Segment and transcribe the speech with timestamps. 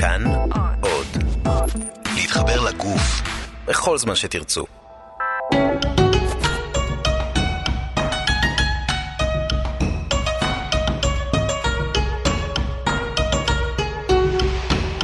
[0.00, 0.24] כאן
[0.80, 1.06] עוד.
[2.16, 3.22] להתחבר לגוף
[3.66, 4.64] בכל זמן שתרצו.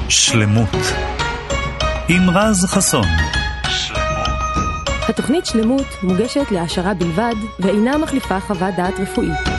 [0.09, 0.69] שלמות
[2.09, 3.07] עם רז חסון
[5.09, 9.54] התוכנית שלמות מוגשת להעשרה בלבד ואינה מחליפה חוות דעת רפואית.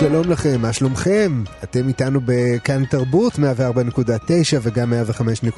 [0.00, 1.42] שלום לכם, מה שלומכם?
[1.64, 3.38] אתם איתנו בכאן תרבות 104.9
[4.62, 5.56] וגם 105.3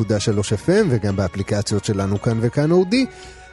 [0.66, 3.06] FM וגם באפליקציות שלנו כאן וכאן אודי.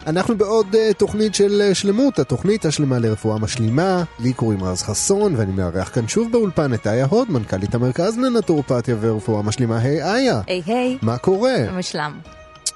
[0.08, 4.04] אנחנו בעוד uh, תוכנית של uh, שלמות, התוכנית השלמה לרפואה משלימה.
[4.20, 8.96] לי קוראים רז חסון ואני מארח כאן שוב באולפן את איה הוד, מנכ"לית המרכז לנטורופתיה
[8.99, 9.77] ורפואה משלימה.
[9.77, 10.41] היי hey, איה.
[10.48, 10.98] היי hey, היי.
[11.02, 11.05] Hey.
[11.05, 11.55] מה קורה?
[11.76, 12.20] מושלם.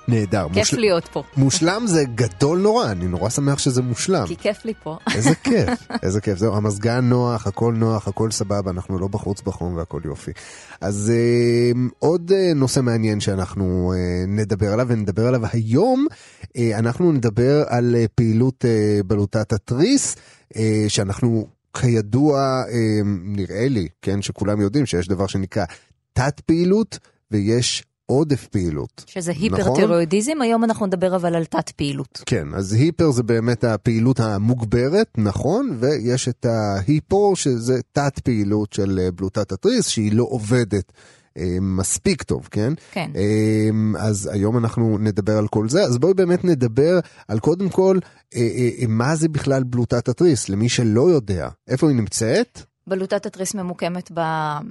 [0.08, 0.48] נהדר.
[0.48, 0.80] כיף מושל...
[0.80, 1.24] להיות פה.
[1.38, 4.26] מושלם זה גדול נורא, אני נורא שמח שזה מושלם.
[4.28, 4.98] כי כיף לי פה.
[5.16, 6.38] איזה כיף, איזה כיף.
[6.38, 10.32] זהו, המזגן נוח, הכל נוח, הכל סבבה, אנחנו לא בחוץ בחום והכל יופי.
[10.82, 16.08] אז אה, עוד אה, נושא מעניין שאנחנו אה, נדבר עליו, ונדבר עליו היום,
[16.58, 20.16] אה, אנחנו נדבר על אה, פעילות אה, בלוטת התריס,
[20.56, 25.66] אה, שאנחנו כידוע, אה, נראה לי, כן, שכולם יודעים שיש דבר שנקרא
[26.14, 27.00] תת פעילות,
[27.32, 29.04] ויש עודף פעילות.
[29.08, 30.42] שזה היפרטירואידיזם, נכון?
[30.42, 32.24] היום אנחנו נדבר אבל על תת פעילות.
[32.26, 39.00] כן, אז היפר זה באמת הפעילות המוגברת, נכון, ויש את ההיפו שזה תת פעילות של
[39.00, 40.92] אה, בלוטת התריס, שהיא לא עובדת.
[41.62, 42.74] מספיק טוב, כן?
[42.92, 43.12] כן.
[44.00, 47.98] אז היום אנחנו נדבר על כל זה, אז בואי באמת נדבר על קודם כל,
[48.88, 52.60] מה זה בכלל בלוטת התריס, למי שלא יודע, איפה היא נמצאת?
[52.88, 54.20] בלוטת התריס ממוקמת ב...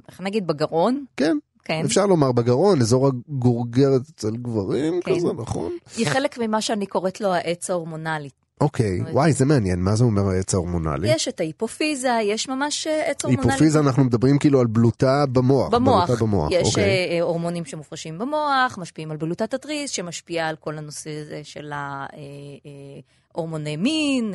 [0.09, 0.47] איך נגיד?
[0.47, 1.05] בגרון.
[1.17, 1.37] כן.
[1.65, 1.81] כן.
[1.85, 5.15] אפשר לומר בגרון, אזור הגורגרת אצל גברים כן.
[5.15, 5.71] כזה, נכון?
[5.97, 8.29] היא חלק ממה שאני קוראת לו העץ ההורמונלי.
[8.61, 9.11] אוקיי, okay.
[9.11, 11.11] וואי, זה מעניין, מה זה אומר העץ ההורמונלי?
[11.11, 13.51] יש את ההיפופיזה, יש ממש אה, עץ הורמונלי.
[13.51, 15.69] היפופיזה, אנחנו מדברים כאילו על בלוטה במוח.
[15.69, 16.51] במוח, במוח.
[16.51, 16.69] יש okay.
[16.69, 17.17] אוקיי.
[17.17, 22.05] אה, הורמונים שמופרשים במוח, משפיעים על בלוטת התריס, שמשפיעה על כל הנושא הזה של ה...
[23.33, 24.33] הורמוני מין,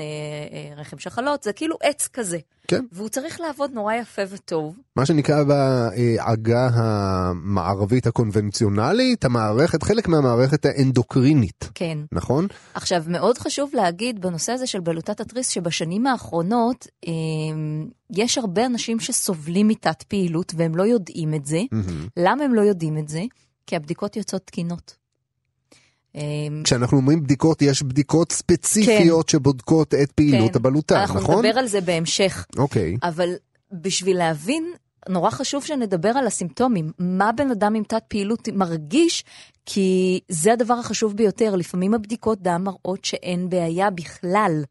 [0.77, 2.39] רחם שחלות, זה כאילו עץ כזה.
[2.69, 2.85] כן.
[2.93, 4.79] והוא צריך לעבוד נורא יפה וטוב.
[4.97, 11.71] מה שנקרא בעגה המערבית הקונבנציונלית, המערכת, חלק מהמערכת האנדוקרינית.
[11.75, 11.99] כן.
[12.13, 12.47] נכון?
[12.75, 16.87] עכשיו, מאוד חשוב להגיד בנושא הזה של בלוטת התריס, שבשנים האחרונות
[18.11, 21.61] יש הרבה אנשים שסובלים מתת פעילות והם לא יודעים את זה.
[21.61, 22.09] Mm-hmm.
[22.17, 23.23] למה הם לא יודעים את זה?
[23.67, 24.97] כי הבדיקות יוצאות תקינות.
[26.65, 29.33] כשאנחנו אומרים בדיקות, יש בדיקות ספציפיות כן.
[29.33, 30.57] שבודקות את פעילות כן.
[30.59, 31.35] הבלוטה, אנחנו נכון?
[31.35, 32.47] אנחנו נדבר על זה בהמשך.
[32.57, 32.97] אוקיי.
[33.03, 33.29] אבל
[33.73, 34.73] בשביל להבין,
[35.09, 36.91] נורא חשוב שנדבר על הסימפטומים.
[36.99, 39.25] מה בן אדם עם תת פעילות מרגיש,
[39.67, 41.57] כי זה הדבר החשוב ביותר.
[41.57, 44.63] לפעמים הבדיקות דם מראות שאין בעיה בכלל.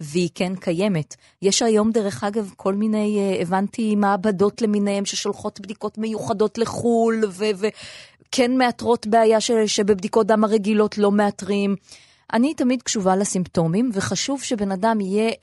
[0.00, 1.16] והיא כן קיימת.
[1.42, 7.44] יש היום, דרך אגב, כל מיני, אה, הבנתי, מעבדות למיניהם ששולחות בדיקות מיוחדות לחו"ל, ו-
[7.56, 7.68] ו-
[8.36, 11.76] כן מאתרות בעיה ש, שבבדיקות דם הרגילות לא מאתרים.
[12.32, 15.34] אני תמיד קשובה לסימפטומים, וחשוב שבן אדם יהיה אה,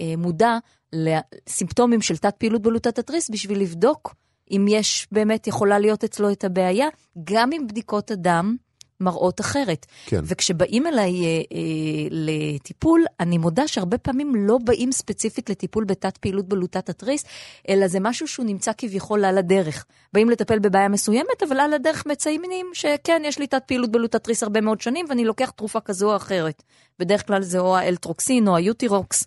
[0.00, 0.58] אה, מודע
[0.92, 4.14] לסימפטומים של תת פעילות בלוטת התריס בשביל לבדוק
[4.50, 6.86] אם יש באמת יכולה להיות אצלו את הבעיה,
[7.24, 8.56] גם עם בדיקות הדם
[9.00, 9.86] מראות אחרת.
[10.06, 10.20] כן.
[10.24, 16.48] וכשבאים אליי אה, אה, לטיפול, אני מודה שהרבה פעמים לא באים ספציפית לטיפול בתת פעילות
[16.48, 17.24] בלוטת התריס,
[17.68, 19.84] אלא זה משהו שהוא נמצא כביכול על הדרך.
[20.12, 24.42] באים לטפל בבעיה מסוימת, אבל על הדרך מציינים שכן, יש לי תת פעילות בלוטת תריס
[24.42, 26.62] הרבה מאוד שנים, ואני לוקח תרופה כזו או אחרת.
[26.98, 29.24] בדרך כלל זה או האלטרוקסין או היוטירוקס.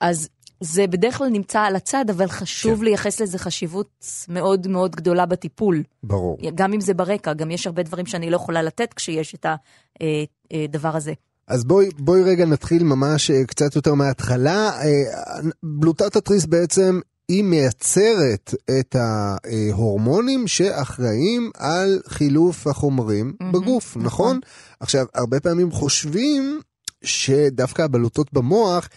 [0.00, 0.28] אז
[0.60, 2.84] זה בדרך כלל נמצא על הצד, אבל חשוב כן.
[2.84, 5.82] לייחס לזה חשיבות מאוד מאוד גדולה בטיפול.
[6.02, 6.38] ברור.
[6.54, 9.46] גם אם זה ברקע, גם יש הרבה דברים שאני לא יכולה לתת כשיש את
[10.52, 11.12] הדבר הזה.
[11.48, 14.70] אז בואי, בואי רגע נתחיל ממש קצת יותר מההתחלה.
[15.62, 24.06] בלוטת התריס בעצם היא מייצרת את ההורמונים שאחראים על חילוף החומרים mm-hmm, בגוף, נכון?
[24.06, 24.40] נכון?
[24.80, 26.60] עכשיו, הרבה פעמים חושבים
[27.04, 28.88] שדווקא הבלוטות במוח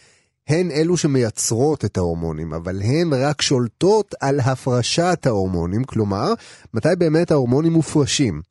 [0.48, 6.34] הן אלו שמייצרות את ההורמונים, אבל הן רק שולטות על הפרשת ההורמונים, כלומר,
[6.74, 8.42] מתי באמת ההורמונים מופרשים.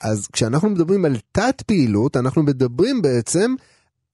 [0.00, 3.54] אז כשאנחנו מדברים על תת פעילות, אנחנו מדברים בעצם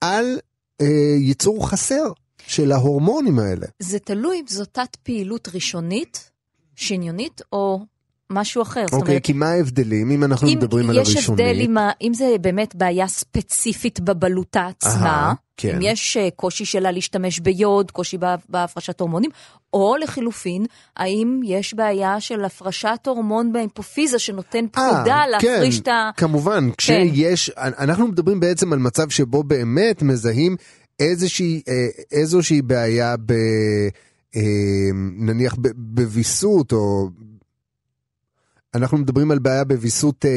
[0.01, 0.39] על
[0.81, 2.11] אה, ייצור חסר
[2.47, 3.67] של ההורמונים האלה.
[3.79, 6.31] זה תלוי אם זו תת פעילות ראשונית,
[6.75, 7.79] שניונית, או
[8.31, 8.83] משהו אחר.
[8.83, 11.19] אוקיי, okay, אומרת, כי מה ההבדלים אם אנחנו אם מדברים על הראשונית?
[11.19, 15.75] יש הבדל עם ה, אם זה באמת בעיה ספציפית בבלוטה עצמה, Aha, כן.
[15.75, 18.17] אם יש אה, קושי שלה להשתמש ביוד, קושי
[18.49, 19.29] בהפרשת הורמונים,
[19.73, 20.65] או לחילופין,
[20.97, 26.09] האם יש בעיה של הפרשת הורמון בהיפופיזה שנותן אה, פקודה 아, להפריש כן, את ה...
[26.17, 27.61] כמובן, כשיש, כן.
[27.79, 30.55] אנחנו מדברים בעצם על מצב שבו באמת מזהים
[30.99, 31.73] איזושהי, אה,
[32.11, 33.33] איזושהי בעיה ב...
[35.17, 37.09] נניח בוויסות או
[38.77, 40.35] אנחנו מדברים על בעיה בוויסות אה, אה,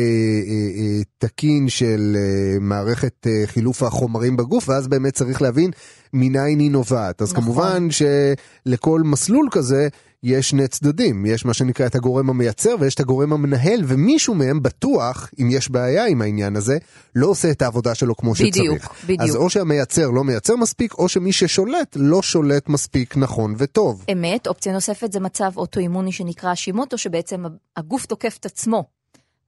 [0.83, 5.71] אה, תקין של אה, מערכת אה, חילוף החומרים בגוף, ואז באמת צריך להבין
[6.13, 7.23] מניין היא נובעת.
[7.23, 7.45] אז נכון.
[7.45, 9.89] כמובן שלכל מסלול כזה
[10.23, 14.63] יש שני צדדים, יש מה שנקרא את הגורם המייצר ויש את הגורם המנהל, ומישהו מהם
[14.63, 16.79] בטוח, אם יש בעיה עם העניין הזה,
[17.15, 19.05] לא עושה את העבודה שלו כמו בדיוק, שצריך.
[19.05, 19.21] בדיוק.
[19.21, 24.05] אז או שהמייצר לא מייצר מספיק, או שמי ששולט לא שולט מספיק נכון וטוב.
[24.13, 27.45] אמת, אופציה נוספת זה מצב אוטואימוני שנקרא שימוטו, שבעצם
[27.77, 29.00] הגוף תוקף את עצמו.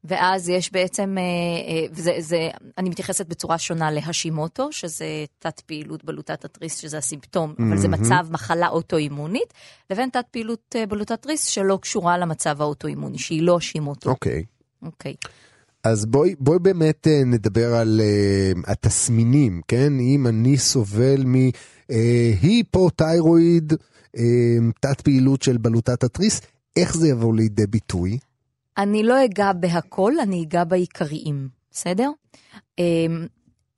[0.04, 5.06] ואז יש בעצם, אה, אה, וזה, זה, אני מתייחסת בצורה שונה להשימוטו, שזה
[5.38, 9.54] תת פעילות בלוטת התריס, שזה הסימפטום, אבל זה מצב מחלה אוטואימונית,
[9.90, 14.10] לבין תת פעילות אה, בלוטת תריס שלא קשורה למצב האוטואימוני, שהיא לא השימוטו.
[14.10, 14.44] אוקיי.
[14.82, 15.14] אוקיי.
[15.84, 18.04] אז בואי, בואי באמת נדבר על uh,
[18.70, 19.92] התסמינים, כן?
[20.00, 21.24] אם אני סובל
[21.88, 24.20] מהיפותיירואיד, uh,
[24.80, 26.40] תת פעילות של בלוטת התריס,
[26.76, 28.18] איך זה יבוא לידי ביטוי?
[28.78, 32.10] אני לא אגע בהכל, אני אגע בעיקריים, בסדר?
[32.78, 33.26] אמ,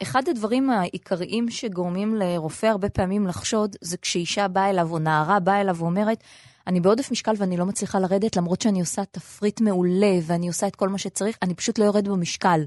[0.02, 5.60] אחד הדברים העיקריים שגורמים לרופא הרבה פעמים לחשוד, זה כשאישה באה אליו או נערה באה
[5.60, 6.18] אליו ואומרת,
[6.66, 10.76] אני בעודף משקל ואני לא מצליחה לרדת, למרות שאני עושה תפריט מעולה ואני עושה את
[10.76, 12.60] כל מה שצריך, אני פשוט לא יורד במשקל.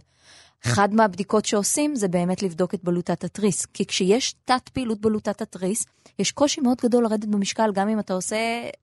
[0.65, 5.85] אחד מהבדיקות שעושים זה באמת לבדוק את בלוטת התריס, כי כשיש תת פעילות בלוטת התריס,
[6.19, 8.37] יש קושי מאוד גדול לרדת במשקל, גם אם אתה עושה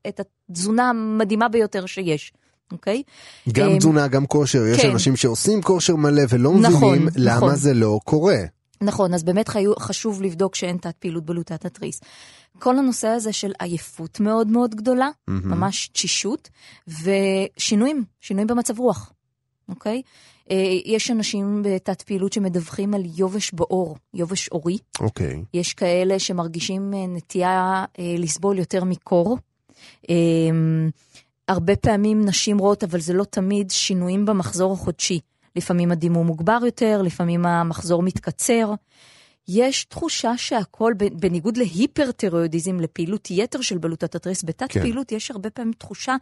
[0.08, 2.32] את התזונה המדהימה ביותר שיש,
[2.72, 3.02] אוקיי?
[3.52, 4.90] גם אמ, תזונה, גם כושר, יש כן.
[4.90, 7.56] אנשים שעושים כושר מלא ולא נכון, מבינים למה נכון.
[7.56, 8.37] זה לא קורה.
[8.81, 12.00] נכון, אז באמת חשוב לבדוק שאין תת פעילות בלוטת התריס.
[12.58, 16.49] כל הנושא הזה של עייפות מאוד מאוד גדולה, ממש תשישות,
[16.88, 19.12] ושינויים, שינויים במצב רוח,
[19.69, 20.02] אוקיי?
[20.50, 24.78] אה, יש אנשים בתת פעילות שמדווחים על יובש בעור, יובש עורי.
[25.00, 25.44] אוקיי.
[25.55, 29.38] יש כאלה שמרגישים אה, נטייה אה, לסבול יותר מקור.
[31.49, 35.20] הרבה פעמים נשים רואות, אבל זה לא תמיד, שינויים במחזור החודשי.
[35.56, 38.75] לפעמים הדימום מוגבר יותר, לפעמים המחזור מתקצר.
[39.49, 44.81] יש תחושה שהכל, בניגוד להיפרתירואידיזם, לפעילות יתר של בלוטת התריס, בתת כן.
[44.81, 46.17] פעילות יש הרבה פעמים תחושה,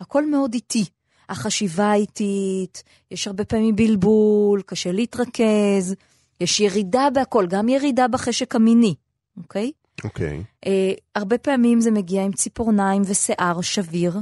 [0.00, 0.84] הכל מאוד איטי.
[1.28, 5.94] החשיבה איטית, יש הרבה פעמים בלבול, קשה להתרכז,
[6.40, 8.94] יש ירידה בהכל, גם ירידה בחשק המיני,
[9.36, 9.70] אוקיי?
[10.04, 10.42] אוקיי.
[10.66, 14.18] אה, הרבה פעמים זה מגיע עם ציפורניים ושיער שביר,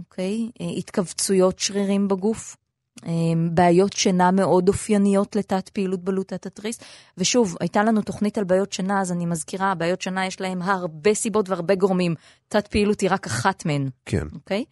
[0.00, 0.50] אוקיי?
[0.60, 2.56] אה, התכווצויות שרירים בגוף,
[3.06, 3.10] אה,
[3.50, 6.78] בעיות שינה מאוד אופייניות לתת פעילות בלוטת התריס.
[7.18, 11.14] ושוב, הייתה לנו תוכנית על בעיות שינה, אז אני מזכירה, בעיות שינה יש להן הרבה
[11.14, 12.14] סיבות והרבה גורמים.
[12.48, 13.88] תת פעילות היא רק אחת מהן.
[14.06, 14.26] כן.
[14.34, 14.64] אוקיי?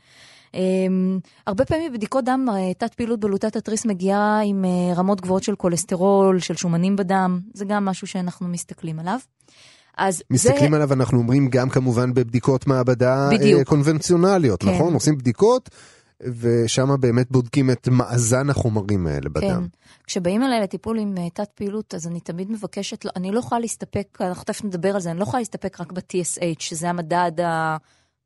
[0.52, 4.64] Um, הרבה פעמים בבדיקות דם, אה, תת פעילות בלוטת התריס מגיעה עם
[4.96, 9.18] רמות גבוהות של כולסטרול, של שומנים בדם, זה גם משהו שאנחנו מסתכלים עליו.
[9.98, 13.60] אז מסתכלים זה, עליו, אנחנו אומרים גם כמובן בבדיקות מעבדה בדיוק.
[13.60, 14.74] אה, קונבנציונליות, כן.
[14.74, 14.94] נכון?
[14.94, 15.70] עושים בדיקות,
[16.20, 19.66] ושם באמת בודקים את מאזן החומרים האלה כן, בדם.
[20.06, 23.60] כשבאים אליי לטיפול עם uh, תת פעילות, אז אני תמיד מבקשת, לא- אני לא יכולה
[23.60, 27.76] להסתפק, אנחנו תכף נדבר על זה, אני לא יכולה להסתפק רק ב-TSH, שזה המדד ה...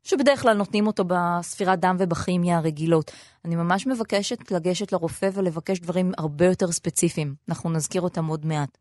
[0.03, 3.11] שבדרך כלל נותנים אותו בספירת דם ובכימיה הרגילות.
[3.45, 7.35] אני ממש מבקשת לגשת לרופא ולבקש דברים הרבה יותר ספציפיים.
[7.49, 8.77] אנחנו נזכיר אותם עוד מעט.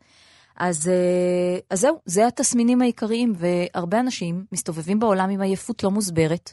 [0.57, 6.53] אז, אה, אז זהו, זה התסמינים העיקריים, והרבה אנשים מסתובבים בעולם עם עייפות לא מוסברת.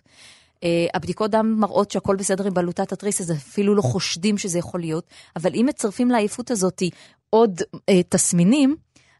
[0.63, 4.79] אה, הבדיקות דם מראות שהכל בסדר עם בלוטת התריס, אז אפילו לא חושדים שזה יכול
[4.79, 6.83] להיות, אבל אם מצרפים לעייפות הזאת
[7.29, 8.75] עוד אה, תסמינים,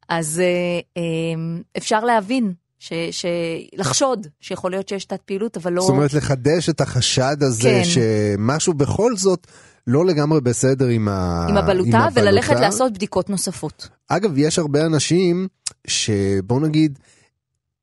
[0.09, 3.25] אז אה, אה, אפשר להבין, ש, ש,
[3.74, 5.81] לחשוד שיכול להיות שיש תת פעילות, אבל לא...
[5.81, 7.83] זאת אומרת, לחדש את החשד הזה כן.
[7.83, 9.48] שמשהו בכל זאת
[9.88, 11.45] לא לגמרי בסדר עם, ה...
[11.50, 12.21] עם הבלוטה, עם הבלוטה.
[12.21, 13.89] וללכת לעשות בדיקות נוספות.
[14.07, 15.48] אגב, יש הרבה אנשים
[15.88, 17.00] שבוא נגיד,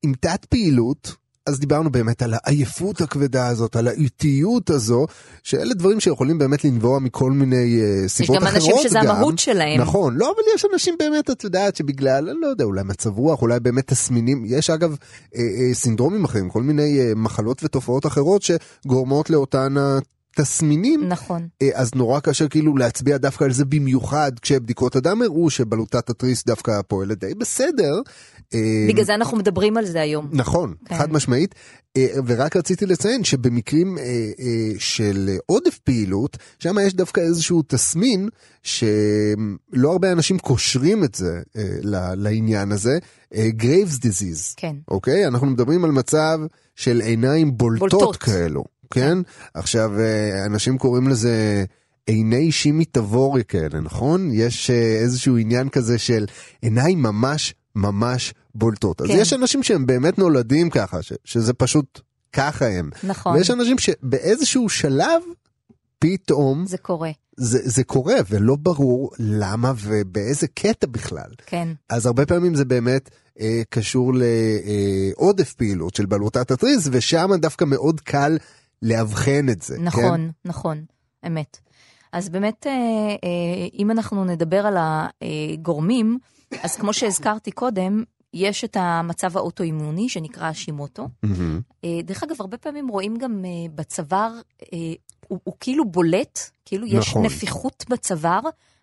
[0.03, 1.15] עם תת פעילות,
[1.47, 5.05] אז דיברנו באמת על העייפות הכבדה הזאת, על האיטיות הזו,
[5.43, 9.81] שאלה דברים שיכולים באמת לנבוע מכל מיני uh, סיבות גם אחרות אנשים שזה המהות שלהם.
[9.81, 13.41] נכון, לא, אבל יש אנשים באמת, את יודעת, שבגלל, אני לא יודע, אולי מצב רוח,
[13.41, 14.95] אולי באמת תסמינים, יש אגב
[15.35, 19.75] אה, אה, סינדרומים אחרים, כל מיני אה, מחלות ותופעות אחרות שגורמות לאותן
[20.39, 21.07] התסמינים.
[21.07, 21.47] נכון.
[21.61, 26.45] אה, אז נורא קשה כאילו להצביע דווקא על זה במיוחד כשבדיקות הדם הראו שבלוטת התריס
[26.45, 28.01] דווקא פועלת די בסדר.
[28.53, 30.29] אה, בגלל זה אנחנו מדברים על זה היום.
[30.31, 30.97] נכון, כן.
[30.97, 31.55] חד משמעית.
[31.97, 33.97] אה, ורק רציתי לציין שבמקרים
[34.79, 38.29] של עודף פעילות, שם יש דווקא איזשהו תסמין
[38.63, 41.41] שלא הרבה אנשים קושרים את זה
[42.13, 42.99] לעניין הזה,
[43.33, 44.53] Graves' disease.
[44.57, 44.75] כן.
[44.87, 45.27] אוקיי?
[45.27, 46.39] אנחנו מדברים על מצב
[46.75, 48.15] של עיניים בולטות, בולטות.
[48.15, 49.17] כאלו, כן?
[49.53, 51.65] עכשיו, אה, אנשים קוראים לזה
[52.05, 54.29] עיני שימי תבורי כאלה, נכון?
[54.33, 56.25] יש אה, איזשהו עניין כזה של
[56.61, 59.01] עיניים ממש ממש בולטות.
[59.01, 59.17] אז כן.
[59.19, 62.01] יש אנשים שהם באמת נולדים ככה, ש- שזה פשוט
[62.33, 62.89] ככה הם.
[63.03, 63.35] נכון.
[63.35, 65.21] ויש אנשים שבאיזשהו שלב
[65.99, 67.11] פתאום זה קורה.
[67.37, 71.29] זה, זה קורה ולא ברור למה ובאיזה קטע בכלל.
[71.45, 71.67] כן.
[71.89, 78.01] אז הרבה פעמים זה באמת אה, קשור לעודף פעילות של בלוטת התריס, ושם דווקא מאוד
[78.01, 78.37] קל
[78.81, 79.79] לאבחן את זה.
[79.79, 80.49] נכון, כן?
[80.49, 80.85] נכון,
[81.27, 81.59] אמת.
[82.11, 86.17] אז באמת, אה, אה, אם אנחנו נדבר על הגורמים,
[86.63, 88.03] אז כמו שהזכרתי קודם,
[88.33, 91.07] יש את המצב האוטואימוני שנקרא שימוטו.
[91.25, 91.85] Mm-hmm.
[92.03, 94.31] דרך אגב, הרבה פעמים רואים גם בצוואר,
[95.27, 97.25] הוא, הוא כאילו בולט, כאילו יש נכון.
[97.25, 98.39] נפיחות בצוואר,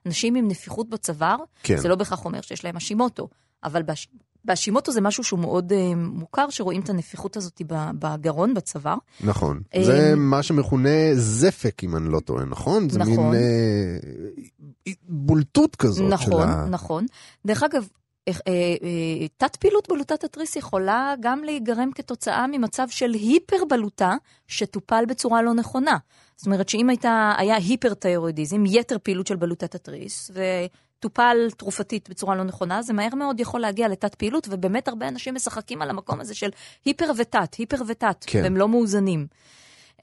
[0.06, 1.76] אנשים עם נפיחות בצוואר, כן.
[1.76, 3.28] זה לא בהכרח אומר שיש להם השימוטו,
[3.64, 4.08] אבל בש...
[4.44, 7.62] בהשימוטו זה משהו שהוא מאוד uh, מוכר, שרואים את הנפיחות הזאת
[7.98, 8.96] בגרון, בצוואר.
[9.20, 9.60] נכון.
[9.74, 12.88] אה, זה מה שמכונה זפק, אם אני לא טועה, נכון?
[12.88, 13.30] זה נכון.
[13.30, 16.66] מין אה, בולטות כזאת נכון, של ה...
[16.70, 17.06] נכון.
[17.46, 17.88] דרך אגב,
[18.28, 24.14] אה, אה, אה, תת פעילות בלוטת התריס יכולה גם להיגרם כתוצאה ממצב של היפר-בלוטה
[24.46, 25.96] שטופל בצורה לא נכונה.
[26.36, 30.30] זאת אומרת שאם הייתה, היה hyperthyroidism, יתר פעילות של בלוטת התריס,
[31.04, 35.34] וטופל תרופתית בצורה לא נכונה, זה מהר מאוד יכול להגיע לתת פעילות, ובאמת הרבה אנשים
[35.34, 36.50] משחקים על המקום הזה של
[36.84, 38.42] היפר ותת, היפר ותת, כן.
[38.42, 39.26] והם לא מאוזנים.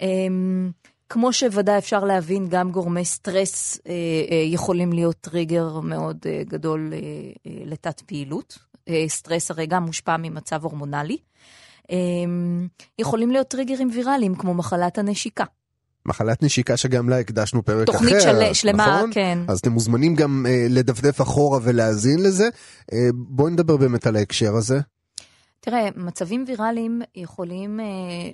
[0.01, 0.71] אמ,
[1.09, 3.91] כמו שוודאי אפשר להבין, גם גורמי סטרס אה,
[4.31, 8.57] אה, יכולים להיות טריגר מאוד אה, גדול אה, אה, לתת פעילות.
[8.89, 11.17] אה, סטרס הרי גם מושפע ממצב הורמונלי.
[11.91, 11.97] אה,
[12.99, 15.43] יכולים להיות טריגרים ויראליים, כמו מחלת הנשיקה.
[16.05, 19.09] מחלת נשיקה שגם לה הקדשנו פרק תוכנית אחר, של, שלמה, נכון?
[19.13, 19.39] כן.
[19.47, 22.49] אז אתם מוזמנים גם אה, לדפדף אחורה ולהאזין לזה.
[22.93, 24.79] אה, בואי נדבר באמת על ההקשר הזה.
[25.59, 27.85] תראה, מצבים ויראליים יכולים אה,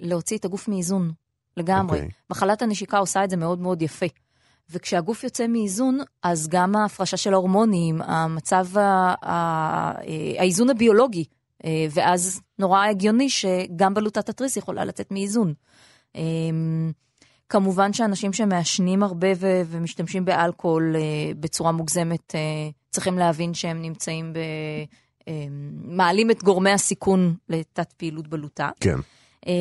[0.02, 1.12] להוציא את הגוף מאיזון,
[1.58, 1.98] לגמרי.
[1.98, 2.12] אוקיי.
[2.30, 4.06] מחלת הנשיקה עושה את זה מאוד מאוד יפה.
[4.70, 9.92] וכשהגוף יוצא מאיזון, אז גם ההפרשה של ההורמונים, המצב, ה, ה, ה,
[10.38, 11.26] האיזון הביולוגי,
[11.66, 15.54] אה, ואז נורא הגיוני שגם בלוטת התריס יכולה לצאת מאיזון.
[16.16, 16.22] אה,
[17.50, 21.02] כמובן שאנשים שמעשנים הרבה ו- ומשתמשים באלכוהול אה,
[21.40, 22.40] בצורה מוגזמת, אה,
[22.90, 24.38] צריכים להבין שהם נמצאים ב...
[25.28, 25.46] אה,
[25.84, 28.70] מעלים את גורמי הסיכון לתת פעילות בלוטה.
[28.80, 28.98] כן.
[29.48, 29.54] אה,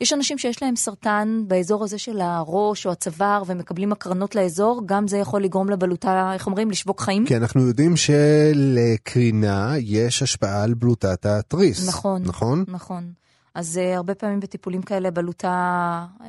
[0.00, 5.08] יש אנשים שיש להם סרטן באזור הזה של הראש או הצוואר ומקבלים הקרנות לאזור, גם
[5.08, 7.26] זה יכול לגרום לבלוטה, איך אומרים, לשבוק חיים.
[7.26, 11.88] כי אנחנו יודעים שלקרינה יש השפעה על בלוטת התריס.
[11.88, 12.22] נכון.
[12.24, 12.64] נכון?
[12.68, 13.12] נכון.
[13.54, 16.22] אז uh, הרבה פעמים בטיפולים כאלה בלוטה uh,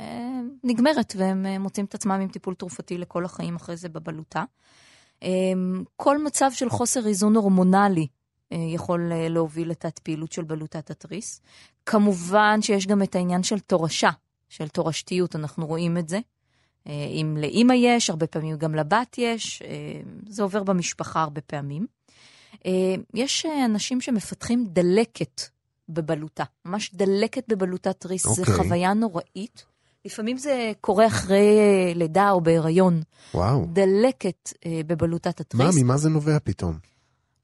[0.63, 4.43] נגמרת, והם uh, מוצאים את עצמם עם טיפול תרופתי לכל החיים אחרי זה בבלוטה.
[5.95, 11.41] כל מצב של חוסר איזון הורמונלי uh, יכול uh, להוביל לתת פעילות של בלוטת התריס.
[11.85, 14.09] כמובן שיש גם את העניין של תורשה,
[14.49, 16.19] של תורשתיות, אנחנו רואים את זה.
[16.19, 19.65] Uh, אם לאימא יש, הרבה פעמים גם לבת יש, uh,
[20.29, 21.85] זה עובר במשפחה הרבה פעמים.
[23.13, 25.41] יש אנשים שמפתחים דלקת
[25.93, 28.33] בבלוטה, ממש דלקת בבלוטת תריס, okay.
[28.33, 28.55] זו אוקיי.
[28.55, 29.65] חוויה נוראית.
[30.05, 31.47] לפעמים זה קורה אחרי
[31.95, 33.01] לידה או בהיריון.
[33.33, 33.65] וואו.
[33.73, 35.83] דלקת אה, בבלוטת מה, התריס.
[35.83, 36.77] ממה זה נובע פתאום?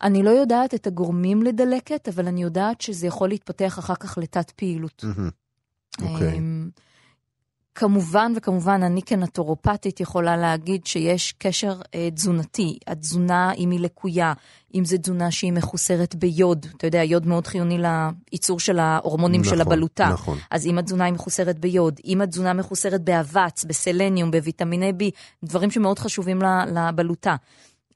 [0.02, 4.52] אני לא יודעת את הגורמים לדלקת, אבל אני יודעת שזה יכול להתפתח אחר כך לתת
[4.52, 5.06] פעילות.
[6.02, 6.38] אוקיי.
[6.38, 6.70] אמ,
[7.76, 12.78] כמובן וכמובן, אני כנטורופטית יכולה להגיד שיש קשר אה, תזונתי.
[12.88, 14.34] התזונה, אם היא לקויה,
[14.76, 19.56] אם זו תזונה שהיא מחוסרת ביוד, אתה יודע, יוד מאוד חיוני לייצור של ההורמונים של
[19.56, 20.10] נכון, הבלוטה.
[20.10, 20.38] נכון.
[20.52, 25.04] אז אם התזונה היא מחוסרת ביוד, אם התזונה מחוסרת באבץ, בסלניום, בוויטמיני B,
[25.46, 26.40] דברים שמאוד חשובים
[26.76, 27.36] לבלוטה.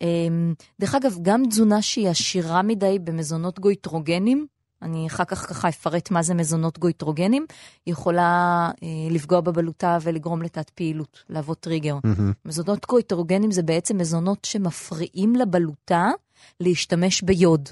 [0.01, 4.47] אמ, דרך אגב, גם תזונה שהיא עשירה מדי במזונות גויטרוגנים,
[4.83, 7.45] אני אחר כך ככה אפרט מה זה מזונות גויטרוגנים,
[7.87, 11.97] יכולה אה, לפגוע בבלוטה ולגרום לתת פעילות, להוות טריגר.
[12.03, 12.33] מהמם.
[12.45, 16.09] מזונות גויטרוגנים זה בעצם מזונות שמפריעים לבלוטה
[16.59, 17.69] להשתמש ביוד.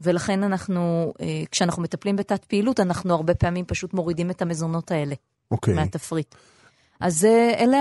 [0.00, 5.14] ולכן אנחנו, אה, כשאנחנו מטפלים בתת פעילות, אנחנו הרבה פעמים פשוט מורידים את המזונות האלה
[5.50, 5.74] אוקיי.
[5.74, 6.34] מהתפריט.
[7.00, 7.78] אז אה, אלה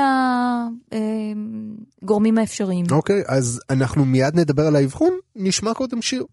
[2.01, 2.85] הגורמים האפשריים.
[2.91, 6.25] אוקיי, אז אנחנו מיד נדבר על האבחון, נשמע קודם שיר.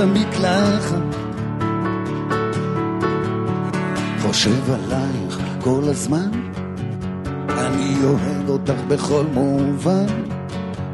[0.00, 1.16] במקלחת.
[4.20, 6.30] חושב עלייך כל הזמן,
[7.48, 10.06] אני אוהב אותך בכל מובן,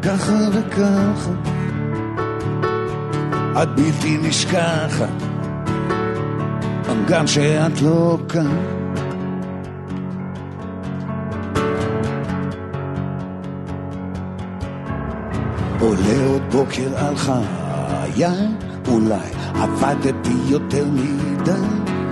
[0.02, 1.30] ככה וככה.
[3.62, 5.22] את בלתי נשכחת,
[7.08, 8.56] גם שאת לא כאן.
[15.80, 18.26] עולה עוד בוקר על חיי,
[18.88, 21.52] אולי עבדתי יותר מדי,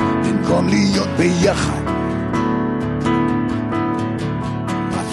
[0.02, 1.84] במקום להיות ביחד.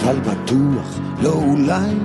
[0.03, 1.95] אבל בטוח, לא אולי,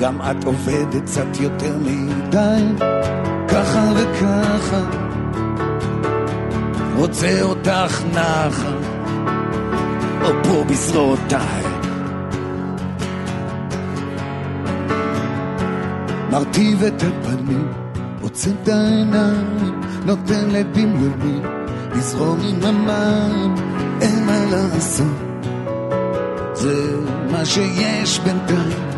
[0.00, 2.84] גם את עובדת קצת יותר מדי,
[3.48, 4.82] ככה וככה,
[6.96, 8.72] רוצה אותך נחה,
[10.22, 11.64] או פה בזרועותיי.
[16.30, 17.79] מרטיב את הפנים,
[18.30, 21.40] עוצם את העיניים, נותן לדמיוני
[21.94, 23.54] לזרום עם המים,
[24.00, 25.06] אין מה לעשות,
[26.54, 26.96] זה
[27.30, 28.90] מה שיש בינתיים.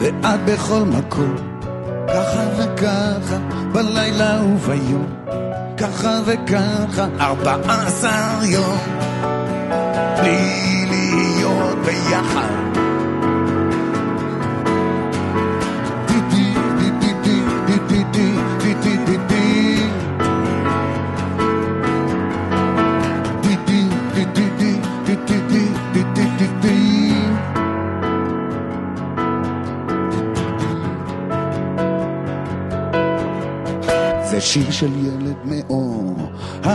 [0.00, 1.34] ואת בכל מקום,
[2.08, 3.38] ככה וככה,
[3.72, 5.06] בלילה וביום,
[5.76, 8.78] ככה וככה, ארבעה עשר יום,
[10.20, 12.77] בלי להיות ביחד.
[34.48, 36.68] שיר של ילד מאוהב,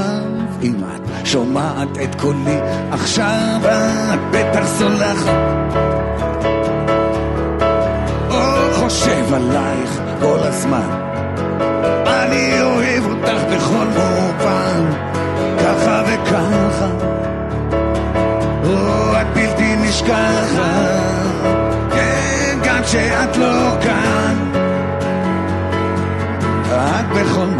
[0.63, 2.59] אם את שומעת את קולי
[2.91, 3.59] עכשיו,
[4.13, 5.33] את בטח סולחת.
[8.29, 10.89] או חושב עלייך כל הזמן,
[12.05, 14.91] אני אוהב אותך בכל מובן,
[15.59, 16.89] ככה וככה.
[18.63, 20.63] או את בלתי נשכחת,
[21.91, 23.62] כן, גם כשאת לא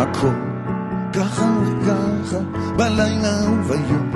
[0.03, 0.35] מקום,
[1.13, 2.37] ככה וככה,
[2.75, 4.11] בלילה וביום,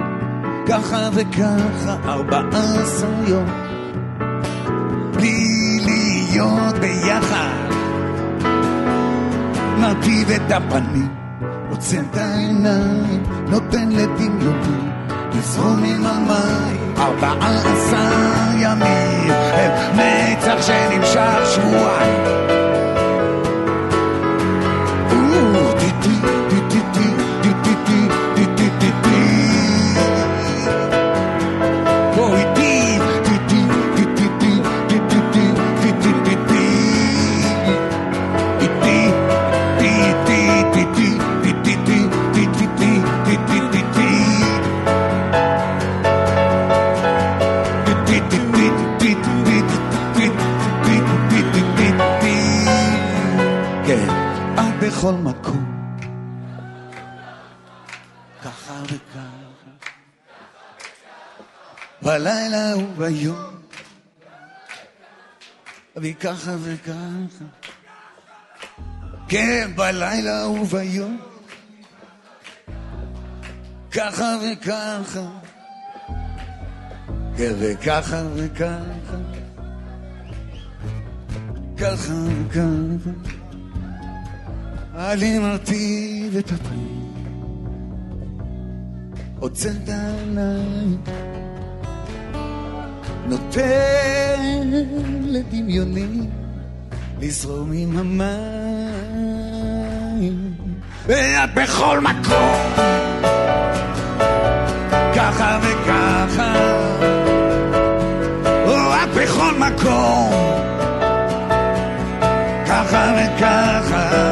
[0.67, 3.45] ככה וככה, ארבעה עשר יום,
[5.13, 7.67] בלי להיות ביחד.
[9.77, 11.15] מרטיב את הפנים,
[11.69, 14.89] עוצם את העיניים, נותן לדמיוני,
[15.33, 22.47] לזרום עם המים, ארבעה עשר ימים, הם נצח שנמשך שבועיים.
[26.07, 26.36] בכל
[58.47, 59.89] ככה וככה,
[62.01, 63.55] בלילה וביום,
[65.95, 67.43] וככה וככה,
[69.29, 71.21] כן, בלילה וביום,
[73.91, 75.27] ככה וככה,
[77.37, 79.17] כן, וככה וככה,
[81.77, 82.13] ככה
[82.47, 83.09] וככה.
[84.95, 86.51] אני מרטיב את
[89.39, 90.97] עוצר את העיניים,
[93.27, 94.71] נותן
[95.23, 96.19] לדמיוני
[97.21, 98.23] לזרום עם המים,
[101.05, 102.73] ואת בכל מקום,
[105.15, 106.53] ככה וככה,
[108.67, 110.31] או את בכל מקום,
[112.65, 114.27] ככה וככה.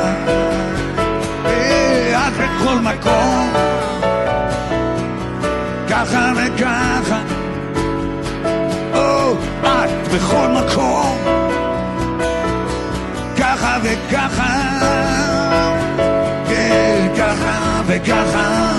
[2.66, 3.75] בכל מקום,
[6.16, 7.22] ככה וככה,
[8.94, 11.18] או את בכל מקום,
[13.38, 14.54] ככה וככה,
[16.50, 18.72] כן, ככה וככה,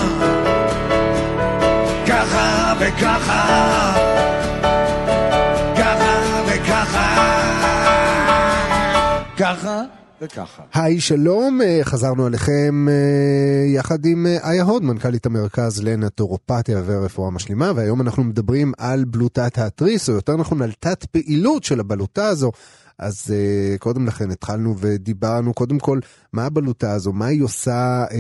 [2.07, 4.16] ככה וככה,
[10.21, 10.63] וככה.
[10.75, 12.87] היי, שלום, חזרנו אליכם
[13.67, 20.09] יחד עם איה הוד, מנכ"לית המרכז לנטורופתיה ורפואה משלימה, והיום אנחנו מדברים על בלוטת התריס,
[20.09, 22.53] או יותר נכון על תת פעילות של הבלוטה הזו.
[22.99, 25.99] אז uh, קודם לכן התחלנו ודיברנו קודם כל
[26.33, 28.15] מה הבלוטה הזו, מה היא עושה, uh,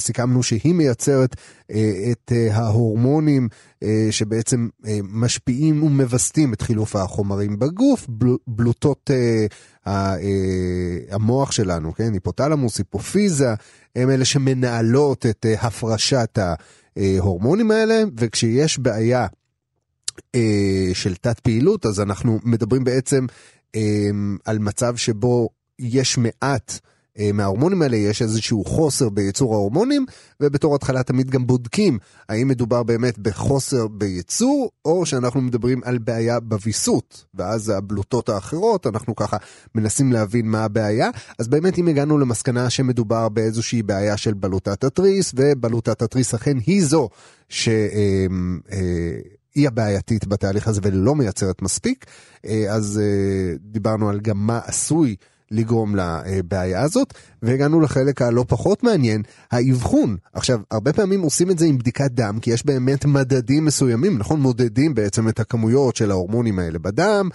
[0.00, 1.74] סיכמנו שהיא מייצרת uh,
[2.12, 3.48] את uh, ההורמונים
[3.84, 9.90] uh, שבעצם uh, משפיעים ומווסתים את חילוף החומרים בגוף, בל, בלוטות uh, uh,
[11.10, 13.54] המוח שלנו, כן, היפותלמוס, היפופיזה,
[13.96, 16.38] הם אלה שמנהלות את uh, הפרשת
[16.96, 19.26] ההורמונים האלה, וכשיש בעיה
[20.94, 23.26] של תת פעילות, אז אנחנו מדברים בעצם
[23.76, 24.10] אה,
[24.44, 26.78] על מצב שבו יש מעט
[27.18, 30.06] אה, מההורמונים האלה, יש איזשהו חוסר בייצור ההורמונים,
[30.40, 36.40] ובתור התחלה תמיד גם בודקים האם מדובר באמת בחוסר בייצור, או שאנחנו מדברים על בעיה
[36.40, 39.36] בוויסות, ואז הבלוטות האחרות, אנחנו ככה
[39.74, 41.10] מנסים להבין מה הבעיה.
[41.38, 46.84] אז באמת אם הגענו למסקנה שמדובר באיזושהי בעיה של בלוטת התריס, ובלוטת התריס אכן היא
[46.84, 47.08] זו
[47.48, 47.68] ש...
[49.50, 52.06] אה, אה, היא הבעייתית בתהליך הזה ולא מייצרת מספיק,
[52.70, 53.00] אז
[53.60, 55.16] דיברנו על גם מה עשוי
[55.50, 60.16] לגרום לבעיה הזאת, והגענו לחלק הלא פחות מעניין, האבחון.
[60.32, 64.40] עכשיו, הרבה פעמים עושים את זה עם בדיקת דם, כי יש באמת מדדים מסוימים, נכון?
[64.40, 67.28] מודדים בעצם את הכמויות של ההורמונים האלה בדם,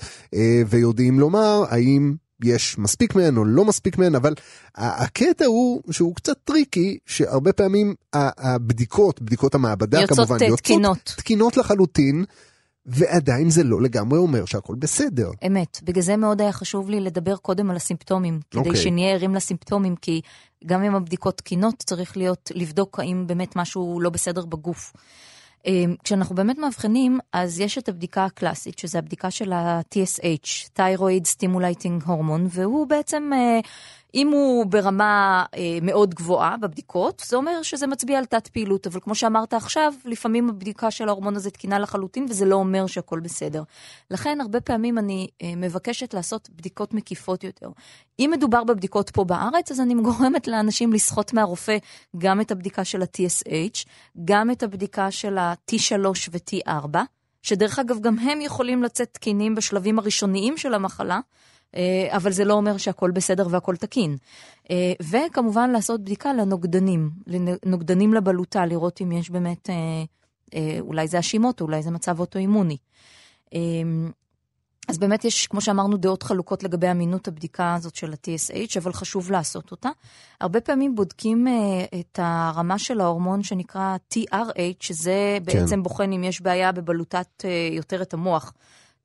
[0.69, 4.33] ויודעים לומר האם יש מספיק מהן או לא מספיק מהן, אבל
[4.75, 11.13] הקטע הוא שהוא קצת tricky, שהרבה פעמים הבדיקות, בדיקות המעבדה יוצאות כמובן, יוצאות תקינות.
[11.17, 12.25] תקינות לחלוטין,
[12.85, 15.31] ועדיין זה לא לגמרי אומר שהכל בסדר.
[15.47, 15.79] אמת.
[15.83, 18.65] בגלל זה מאוד היה חשוב לי לדבר קודם על הסימפטומים, כדי okay.
[18.65, 18.81] אוקיי.
[18.81, 20.21] שנהיה ערים לסימפטומים, כי
[20.65, 24.93] גם אם הבדיקות תקינות, צריך להיות, לבדוק האם באמת משהו לא בסדר בגוף.
[26.03, 32.47] כשאנחנו באמת מאבחנים, אז יש את הבדיקה הקלאסית, שזה הבדיקה של ה-TSH, Thyroid Stimulating Hormone,
[32.49, 33.31] והוא בעצם,
[34.15, 35.45] אם הוא ברמה
[35.81, 40.49] מאוד גבוהה בבדיקות, זה אומר שזה מצביע על תת פעילות, אבל כמו שאמרת עכשיו, לפעמים
[40.49, 43.63] הבדיקה של ההורמון הזה תקינה לחלוטין, וזה לא אומר שהכל בסדר.
[44.11, 47.69] לכן, הרבה פעמים אני מבקשת לעשות בדיקות מקיפות יותר.
[48.19, 51.77] אם מדובר בבדיקות פה בארץ, אז אני גורמת לאנשים לסחוט מהרופא
[52.17, 53.85] גם את הבדיקה של ה-TSH,
[54.25, 56.97] גם את הבדיקה של ה-T3 ו-T4,
[57.41, 61.19] שדרך אגב, גם הם יכולים לצאת תקינים בשלבים הראשוניים של המחלה,
[62.09, 64.17] אבל זה לא אומר שהכל בסדר והכל תקין.
[65.01, 67.09] וכמובן לעשות בדיקה לנוגדנים,
[67.65, 69.69] לנוגדנים לבלוטה, לראות אם יש באמת,
[70.79, 72.77] אולי זה השימות, אולי זה מצב אוטואימוני.
[74.87, 79.31] אז באמת יש, כמו שאמרנו, דעות חלוקות לגבי אמינות הבדיקה הזאת של ה-TSH, אבל חשוב
[79.31, 79.89] לעשות אותה.
[80.41, 85.59] הרבה פעמים בודקים uh, את הרמה של ההורמון שנקרא TRH, שזה כן.
[85.59, 88.53] בעצם בוחן אם יש בעיה בבלוטת uh, יותרת המוח.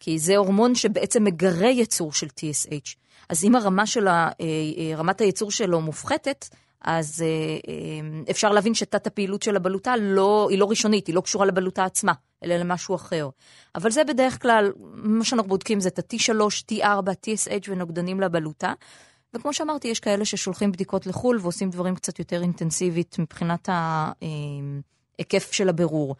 [0.01, 2.95] כי זה הורמון שבעצם מגרה יצור של TSH.
[3.29, 4.29] אז אם הרמה של ה,
[4.97, 6.49] רמת הייצור שלו מופחתת,
[6.81, 7.25] אז
[8.31, 12.13] אפשר להבין שתת הפעילות של הבלוטה לא, היא לא ראשונית, היא לא קשורה לבלוטה עצמה,
[12.45, 13.29] אלא למשהו אחר.
[13.75, 18.73] אבל זה בדרך כלל, מה שאנחנו בודקים זה את ה-T3, T4, TSH ונוגדנים לבלוטה.
[19.35, 23.69] וכמו שאמרתי, יש כאלה ששולחים בדיקות לחו"ל ועושים דברים קצת יותר אינטנסיבית מבחינת
[25.19, 26.17] ההיקף של הבירור.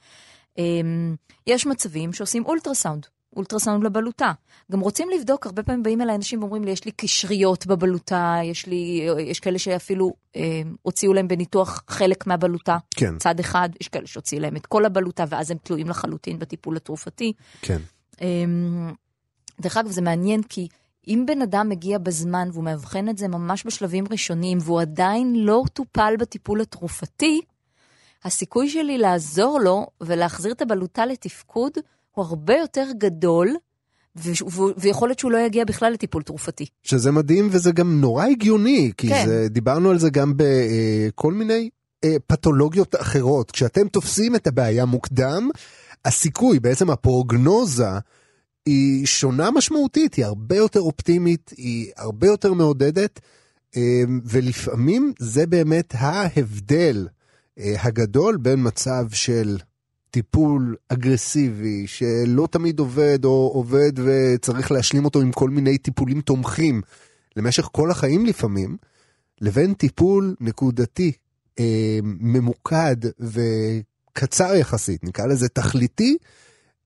[1.47, 3.07] יש מצבים שעושים אולטרסאונד.
[3.37, 4.33] אולטרסאונד לבלוטה.
[4.73, 8.67] גם רוצים לבדוק, הרבה פעמים באים אליי אנשים ואומרים לי, יש לי קשריות בבלוטה, יש
[8.67, 13.19] לי, יש כאלה שאפילו אה, הוציאו להם בניתוח חלק מהבלוטה, כן.
[13.19, 17.33] צד אחד, יש כאלה שהוציאו להם את כל הבלוטה, ואז הם תלויים לחלוטין בטיפול התרופתי.
[17.63, 17.81] כן.
[18.23, 18.45] אה,
[19.61, 20.69] דרך אגב, זה מעניין כי
[21.09, 25.63] אם בן אדם מגיע בזמן והוא מאבחן את זה ממש בשלבים ראשוניים, והוא עדיין לא
[25.73, 27.41] טופל בטיפול התרופתי,
[28.25, 31.73] הסיכוי שלי לעזור לו ולהחזיר את הבלוטה לתפקוד,
[32.11, 33.57] הוא הרבה יותר גדול,
[34.77, 36.67] ויכול להיות שהוא לא יגיע בכלל לטיפול תרופתי.
[36.83, 39.27] שזה מדהים וזה גם נורא הגיוני, כי כן.
[39.27, 41.71] זה, דיברנו על זה גם בכל מיני
[42.05, 43.51] אה, פתולוגיות אחרות.
[43.51, 45.51] כשאתם תופסים את הבעיה מוקדם,
[46.05, 47.91] הסיכוי, בעצם הפרוגנוזה,
[48.67, 53.21] היא שונה משמעותית, היא הרבה יותר אופטימית, היא הרבה יותר מעודדת,
[53.77, 57.09] אה, ולפעמים זה באמת ההבדל
[57.59, 59.59] אה, הגדול בין מצב של
[60.11, 66.83] טיפול אגרסיבי שלא תמיד עובד או עובד וצריך להשלים אותו עם כל מיני טיפולים תומכים
[67.37, 68.77] למשך כל החיים לפעמים,
[69.41, 71.13] לבין טיפול נקודתי,
[71.59, 76.17] אה, ממוקד וקצר יחסית, נקרא לזה תכליתי,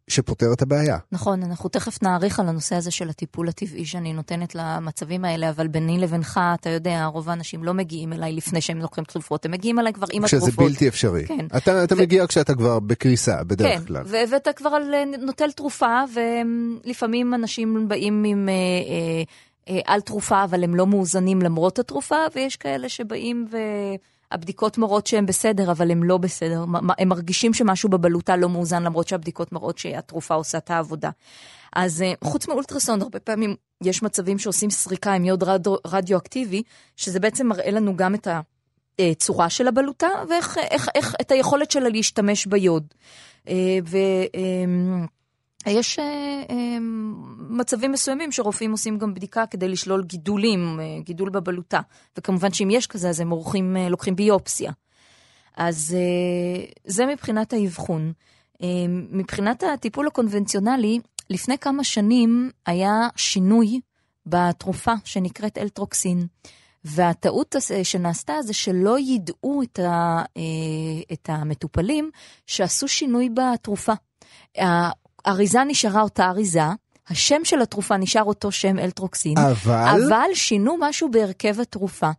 [0.09, 0.99] שפותר את הבעיה.
[1.13, 5.69] נכון, אנחנו תכף נאריך על הנושא הזה של הטיפול הטבעי שאני נותנת למצבים האלה, אבל
[5.69, 9.79] ביני לבינך, אתה יודע, רוב האנשים לא מגיעים אליי לפני שהם לוקחים תרופות, הם מגיעים
[9.79, 10.49] אליי כבר עם התרופות.
[10.49, 11.27] כשזה בלתי אפשרי.
[11.27, 11.47] כן.
[11.57, 11.99] אתה, אתה ו...
[11.99, 14.05] מגיע כשאתה כבר בקריסה, בדרך כן, כלל.
[14.05, 14.79] כן, ואתה כבר
[15.19, 18.49] נוטל תרופה, ולפעמים אנשים באים עם...
[18.49, 19.23] אה, אה,
[19.69, 23.57] אה, על תרופה, אבל הם לא מאוזנים למרות התרופה, ויש כאלה שבאים ו...
[24.35, 26.65] הבדיקות מראות שהם בסדר, אבל הם לא בסדר.
[26.99, 31.11] הם מרגישים שמשהו בבלוטה לא מאוזן, למרות שהבדיקות מראות שהתרופה עושה את העבודה.
[31.77, 36.63] אז אה, חוץ מאולטרסאונד, הרבה פעמים יש מצבים שעושים סריקה עם יוד רדיו, רדיואקטיבי,
[36.97, 38.29] שזה בעצם מראה לנו גם את
[38.99, 42.87] הצורה של הבלוטה, ואיך איך, איך, את היכולת שלה להשתמש ביוד.
[43.49, 43.99] אה, ו...
[45.71, 46.05] יש אה,
[46.51, 46.79] אה,
[47.49, 51.81] מצבים מסוימים שרופאים עושים גם בדיקה כדי לשלול גידולים, אה, גידול בבלוטה.
[52.19, 54.73] וכמובן שאם יש כזה, אז הם עורכים, לוקחים ביופסיה.
[55.57, 55.97] אז
[56.85, 58.13] זה מבחינת האבחון.
[59.11, 61.01] מבחינת הטיפול הקונבנציונלי,
[61.31, 63.81] לפני כמה שנים היה שינוי
[64.27, 66.27] בתרופה שנקראת אלטרוקסין.
[66.85, 70.23] והטעות שנעשתה זה שלא ידעו את, ה,
[71.13, 72.11] את המטופלים
[72.47, 73.93] שעשו שינוי בתרופה.
[75.25, 76.63] האריזה נשארה אותה אריזה,
[77.09, 80.05] השם של התרופה נשאר אותו שם אלטרוקסין, אבל?
[80.07, 82.11] אבל שינו משהו בהרכב התרופה.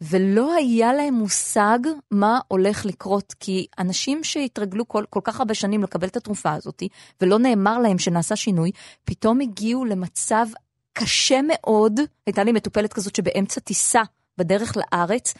[0.00, 1.78] ולא היה להם מושג
[2.10, 6.82] מה הולך לקרות, כי אנשים שהתרגלו כל, כל כך הרבה שנים לקבל את התרופה הזאת,
[7.20, 8.70] ולא נאמר להם שנעשה שינוי,
[9.04, 10.46] פתאום הגיעו למצב
[10.92, 12.00] קשה מאוד.
[12.26, 14.02] הייתה לי מטופלת כזאת שבאמצע טיסה
[14.38, 15.34] בדרך לארץ,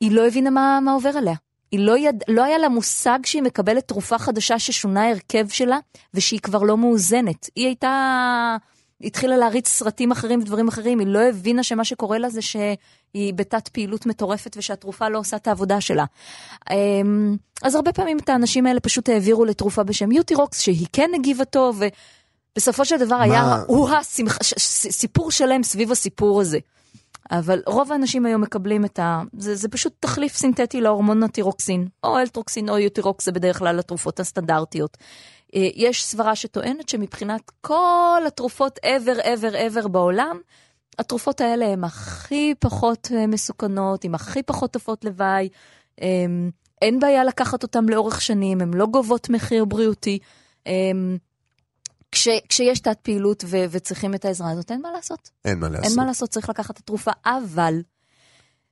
[0.00, 1.34] היא לא הבינה מה, מה עובר עליה.
[1.72, 2.24] היא לא, יד...
[2.28, 5.78] לא היה לה מושג שהיא מקבלת תרופה חדשה ששונה ההרכב שלה,
[6.14, 7.50] ושהיא כבר לא מאוזנת.
[7.56, 8.56] היא הייתה...
[9.04, 13.68] התחילה להריץ סרטים אחרים ודברים אחרים, היא לא הבינה שמה שקורה לה זה שהיא בתת
[13.68, 16.04] פעילות מטורפת ושהתרופה לא עושה את העבודה שלה.
[16.70, 21.44] אמ, אז הרבה פעמים את האנשים האלה פשוט העבירו לתרופה בשם יוטירוקס, שהיא כן הגיבה
[21.44, 21.82] טוב,
[22.54, 24.38] ובסופו של דבר היה הוא השמח...
[24.90, 26.58] סיפור שלם סביב הסיפור הזה.
[27.30, 29.22] אבל רוב האנשים היום מקבלים את ה...
[29.38, 34.20] זה, זה פשוט תחליף סינתטי להורמון הטירוקסין, או אלטרוקסין או יוטירוקס, זה בדרך כלל התרופות
[34.20, 34.96] הסטנדרטיות.
[35.54, 40.38] אה, יש סברה שטוענת שמבחינת כל התרופות ever, ever, ever בעולם,
[40.98, 45.48] התרופות האלה הן הכי פחות אה, מסוכנות, עם הכי פחות תופעות לוואי.
[46.02, 46.50] אמ,
[46.82, 50.18] אין בעיה לקחת אותן לאורך שנים, הן לא גובות מחיר בריאותי.
[50.66, 51.16] אמ,
[52.12, 55.30] כש, כשיש תת פעילות ו, וצריכים את העזרה הזאת, אין מה לעשות.
[55.44, 55.84] אין מה לעשות.
[55.84, 57.74] אין מה לעשות, צריך לקחת את התרופה, אבל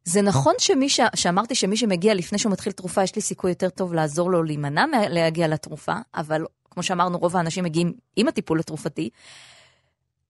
[0.05, 1.01] זה נכון שמי ש...
[1.15, 4.85] שאמרתי שמי שמגיע לפני שהוא מתחיל תרופה, יש לי סיכוי יותר טוב לעזור לו להימנע
[5.09, 9.11] להגיע לתרופה, אבל כמו שאמרנו, רוב האנשים מגיעים עם הטיפול התרופתי.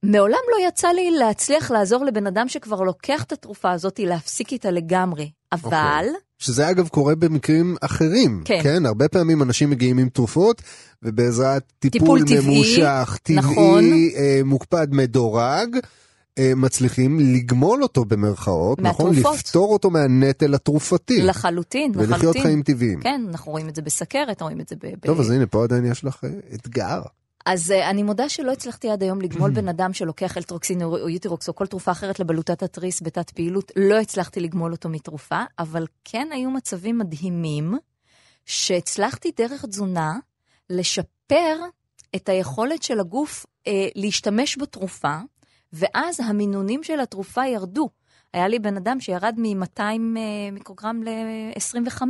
[0.03, 4.71] מעולם לא יצא לי להצליח לעזור לבן אדם שכבר לוקח את התרופה הזאת, להפסיק איתה
[4.71, 5.31] לגמרי.
[5.53, 6.07] אבל...
[6.12, 6.25] Okay.
[6.38, 8.42] שזה אגב קורה במקרים אחרים.
[8.44, 8.61] כן.
[8.62, 10.62] כן, הרבה פעמים אנשים מגיעים עם תרופות,
[11.03, 13.85] ובעזרת טיפול, טיפול ממושך, טבעי, נכון.
[14.16, 15.77] אה, מוקפד, מדורג,
[16.38, 19.11] אה, מצליחים לגמול אותו במרכאות, נכון?
[19.11, 19.35] מהתרופות.
[19.38, 21.22] לפטור אותו מהנטל התרופתי.
[21.22, 22.12] לחלוטין, לחלוטין.
[22.12, 23.01] ולחיות חיים טבעיים.
[23.01, 25.07] כן, אנחנו רואים את זה בסכרת, רואים את זה ב...
[25.07, 25.20] טוב, ב...
[25.20, 27.01] אז הנה, פה עדיין יש לך אה, אתגר.
[27.46, 31.09] אז uh, אני מודה שלא הצלחתי עד היום לגמול בן אדם שלוקח אלטרוקסין או או
[31.09, 35.87] יוטירוקס או כל תרופה אחרת לבלוטת התריס בתת פעילות, לא הצלחתי לגמול אותו מתרופה, אבל
[36.04, 37.74] כן היו מצבים מדהימים
[38.44, 40.18] שהצלחתי דרך תזונה
[40.70, 41.56] לשפר
[42.16, 45.18] את היכולת של הגוף uh, להשתמש בתרופה,
[45.72, 47.88] ואז המינונים של התרופה ירדו.
[48.32, 49.82] היה לי בן אדם שירד מ-200
[50.52, 52.02] מיקרוגרם ל-25.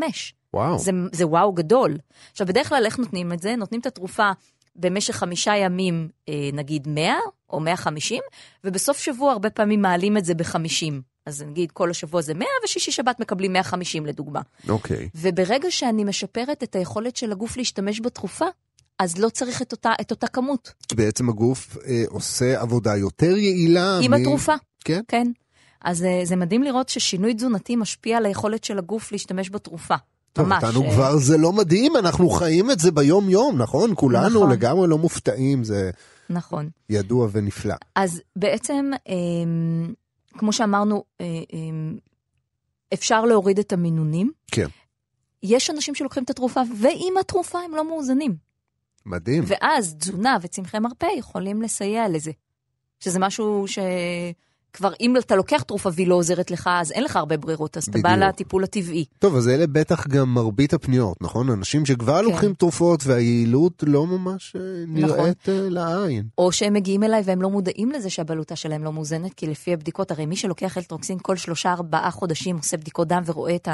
[0.55, 0.79] וואו.
[0.79, 1.99] זה, זה וואו גדול.
[2.33, 3.57] עכשיו, בדרך כלל איך נותנים את זה?
[3.57, 4.31] נותנים את התרופה
[4.79, 7.15] במשך חמישה ימים, אה, נגיד 100
[7.51, 8.23] או 150,
[8.65, 10.93] ובסוף שבוע הרבה פעמים מעלים את זה ב-50.
[11.27, 14.41] אז נגיד כל השבוע זה 100, ושישי שבת מקבלים 150 לדוגמה.
[14.69, 15.09] אוקיי.
[15.15, 18.47] וברגע שאני משפרת את היכולת של הגוף להשתמש בתרופה,
[18.99, 20.73] אז לא צריך את אותה, את אותה כמות.
[20.89, 23.99] כי בעצם הגוף אה, עושה עבודה יותר יעילה.
[24.03, 24.15] עם מ...
[24.15, 24.55] התרופה.
[24.85, 25.01] כן.
[25.09, 25.27] כן.
[25.81, 29.95] אז אה, זה מדהים לראות ששינוי תזונתי משפיע על היכולת של הגוף להשתמש בתרופה.
[30.37, 30.65] טוב, ממש.
[30.65, 33.91] אותנו אה, כבר זה לא מדהים, אנחנו חיים את זה ביום-יום, נכון?
[33.95, 34.53] כולנו נכון.
[34.53, 35.91] לגמרי לא מופתעים, זה
[36.31, 36.71] נכון.
[36.91, 37.75] ידוע ונפלא.
[37.95, 39.95] אז בעצם, אמ,
[40.39, 41.97] כמו שאמרנו, אה, אמ,
[42.95, 44.33] אפשר להוריד את המינונים.
[44.51, 44.67] כן.
[45.43, 48.37] יש אנשים שלוקחים את התרופה, ועם התרופה הם לא מאוזנים.
[49.07, 49.45] מדהים.
[49.47, 52.31] ואז תזונה וצמחי מרפא יכולים לסייע לזה.
[53.01, 53.65] שזה משהו
[54.77, 57.89] שכבר, אם אתה לוקח תרופה והיא לא עוזרת לך, אז אין לך הרבה ברירות, אז
[57.89, 58.29] אתה בא בדיוק.
[58.29, 59.05] לטיפול הטבעי.
[59.19, 61.51] טוב, אז אלה בטח גם מרבית הפניות, נכון?
[61.51, 62.25] אנשים שכבר כן.
[62.25, 65.19] לוקחים תרופות והיעילות לא ממש אה, נכון.
[65.19, 66.25] נראית אה, לעין.
[66.39, 70.11] או שהם מגיעים אליי והם לא מודעים לזה שהבלוטה שלהם לא מאוזנת, כי לפי הבדיקות,
[70.11, 73.69] הרי מי שלוקח אלטרוקסין כל שלושה ארבעה חודשים עושה בדיקות דם ורואה את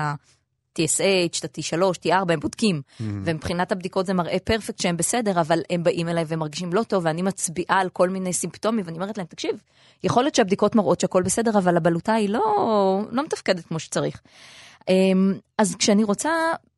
[0.80, 2.82] ה-TSH, את ה-T3, T4, הם בודקים.
[2.86, 3.02] Mm.
[3.24, 7.04] ומבחינת הבדיקות זה מראה פרפקט שהם בסדר, אבל הם באים אליי והם מרגישים לא טוב,
[7.06, 9.62] ואני מצביעה על כל מיני סימפטומים, ואני אומרת להם, תקשיב,
[10.04, 12.40] יכול להיות שהבדיקות מראות שהכל בסדר, אבל הבלוטה היא לא,
[13.10, 14.20] לא מתפקדת כמו שצריך.
[14.88, 16.30] אמ, אז כשאני רוצה,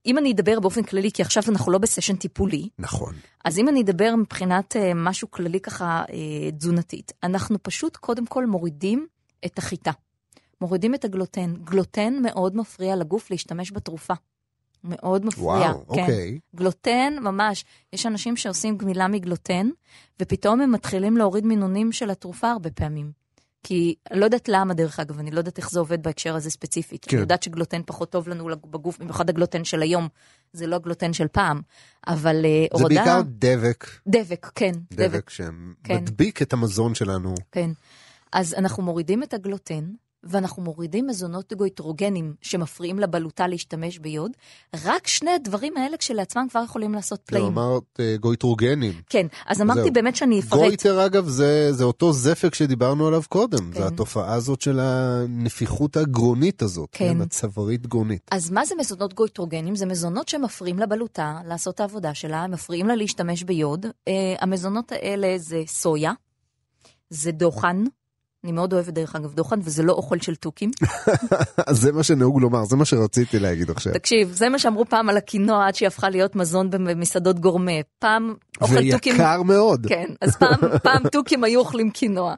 [0.07, 3.15] אם אני אדבר באופן כללי, כי עכשיו אנחנו לא בסשן טיפולי, נכון.
[3.45, 8.47] אז אם אני אדבר מבחינת אה, משהו כללי ככה אה, תזונתית, אנחנו פשוט קודם כל
[8.47, 9.07] מורידים
[9.47, 9.91] את החיטה.
[10.61, 11.55] מורידים את הגלוטן.
[11.65, 14.15] גלוטן מאוד מפריע לגוף להשתמש בתרופה.
[14.85, 15.47] מאוד מפריע.
[15.47, 16.01] וואו, כן.
[16.01, 16.39] אוקיי.
[16.57, 17.65] גלוטן, ממש.
[17.93, 19.69] יש אנשים שעושים גמילה מגלוטן,
[20.21, 23.25] ופתאום הם מתחילים להוריד מינונים של התרופה הרבה פעמים.
[23.63, 27.05] כי, לא יודעת למה, דרך אגב, אני לא יודעת איך זה עובד בהקשר הזה ספציפית.
[27.05, 27.17] כן.
[27.17, 30.09] אני יודעת שגלוטן פחות טוב לנו בגוף, במיוחד הגלוטן של היום.
[30.53, 31.61] זה לא הגלוטן של פעם.
[32.07, 32.89] אבל אה, זה הורדה...
[32.89, 34.73] בעיקר דבק, דבק, כן.
[34.93, 35.45] דבק כן.
[35.87, 37.35] שמדביק את המזון שלנו.
[37.53, 37.71] כן.
[38.33, 39.85] אז אנחנו מורידים את הגלוטן,
[40.27, 44.31] ואנחנו מורידים מזונות גויטרוגנים שמפריעים לבלוטה להשתמש ביוד.
[44.85, 47.45] רק שני הדברים האלה כשלעצמם כבר יכולים לעשות פלאים.
[47.45, 48.93] אמרת אה, גויטרוגנים.
[49.09, 49.93] כן, אז אמרתי זהו.
[49.93, 50.61] באמת שאני אפרט.
[50.61, 53.79] גויטר אגב זה, זה אותו זפק שדיברנו עליו קודם, כן.
[53.79, 57.21] זה התופעה הזאת של הנפיחות הגרונית הזאת, כן.
[57.21, 58.29] הצווארית גרונית.
[58.31, 59.77] אז מה זה מזונות גויטרוגנים?
[59.77, 63.87] זה מזונות שמפריעים לבלוטה לעשות את העבודה שלה, הם מפריעים לה להשתמש ביוד.
[63.87, 64.11] Uh,
[64.41, 66.13] המזונות האלה זה סויה,
[67.11, 67.85] זה דוחן.
[68.45, 70.71] אני מאוד אוהבת דרך אגב דוחן, וזה לא אוכל של תוכים.
[71.71, 73.93] זה מה שנהוג לומר, זה מה שרציתי להגיד עכשיו.
[73.93, 77.73] תקשיב, זה מה שאמרו פעם על הקינוע עד שהיא הפכה להיות מזון במסעדות גורמה.
[77.99, 79.13] פעם אוכל תוכים...
[79.13, 79.87] ויקר מאוד.
[79.89, 82.35] כן, אז פעם, פעם תוכים היו אוכלים קינוע.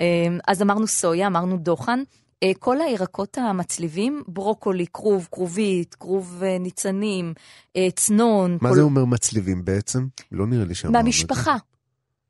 [0.00, 0.04] אמ,
[0.48, 2.02] אז אמרנו סויה, אמרנו דוחן.
[2.42, 7.34] אה, כל הירקות המצליבים, ברוקולי, כרוב, כרובית, כרוב אה, ניצנים,
[7.76, 8.58] אה, צנון.
[8.60, 8.74] מה כל...
[8.74, 10.06] זה אומר מצליבים בעצם?
[10.32, 11.04] לא נראה לי שאמרנו את זה.
[11.04, 11.56] מהמשפחה.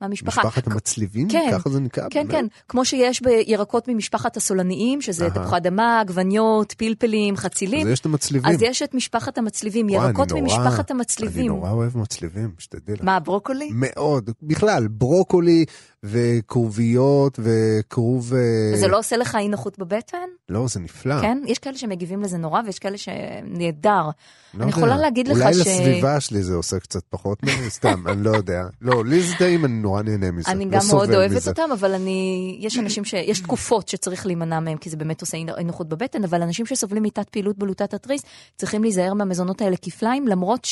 [0.04, 0.40] מהמשפחה.
[0.46, 1.28] משפחת המצליבים?
[1.28, 2.06] כן, ככה זה נקרא?
[2.10, 2.30] כן, באמת?
[2.30, 5.30] כן, כמו שיש בירקות ממשפחת הסולניים, שזה.
[5.30, 7.86] תפוחי אדמה, עגבניות, פלפלים, חצילים.
[7.86, 8.52] אז יש את המצליבים.
[8.54, 11.46] אז יש את משפחת המצליבים, וואי, אני ירקות נורא- ממשפחת אני המצליבים.
[11.46, 13.04] נורא אוהב מצליבים, שתדעי לך.
[13.04, 13.70] מה, ברוקולי?
[13.72, 15.64] מאוד, בכלל, ברוקולי
[16.04, 18.32] וכרוביות וכרוב...
[18.34, 20.18] אה, זה לא עושה לך אי נוחות בבטן?
[20.48, 21.20] לא, זה נפלא.
[21.20, 21.38] כן?
[21.46, 23.90] יש כאלה שמגיבים לזה נורא ויש כאלה שנהדר.
[23.90, 24.10] לא
[24.54, 24.70] אני יודע.
[24.70, 28.30] יכולה להגיד לך אולי ש- לסביבה שלי זה עושה קצת פחות, מ- סתם, אני לא
[28.30, 28.62] יודע.
[28.82, 30.50] לא, לי זה טעים, אני נורא נהנה מזה.
[30.50, 31.50] אני לא גם מאוד אוהבת מזה.
[31.50, 33.12] אותם, אבל אני, יש אנשים ש...
[33.12, 37.02] יש תקופות שצריך להימנע מהם, כי זה באמת עושה אי נוחות בבטן, אבל אנשים שסובלים
[37.02, 38.22] מתת פעילות בלוטת התריס,
[38.56, 40.68] צריכים להיזהר מהמזונות האלה כפליים, למרות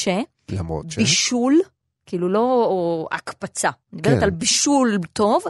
[0.50, 0.94] למרות ש...
[0.94, 1.60] שבישול,
[2.06, 4.22] כאילו לא או הקפצה, אני מדברת כן.
[4.22, 5.42] על בישול טוב,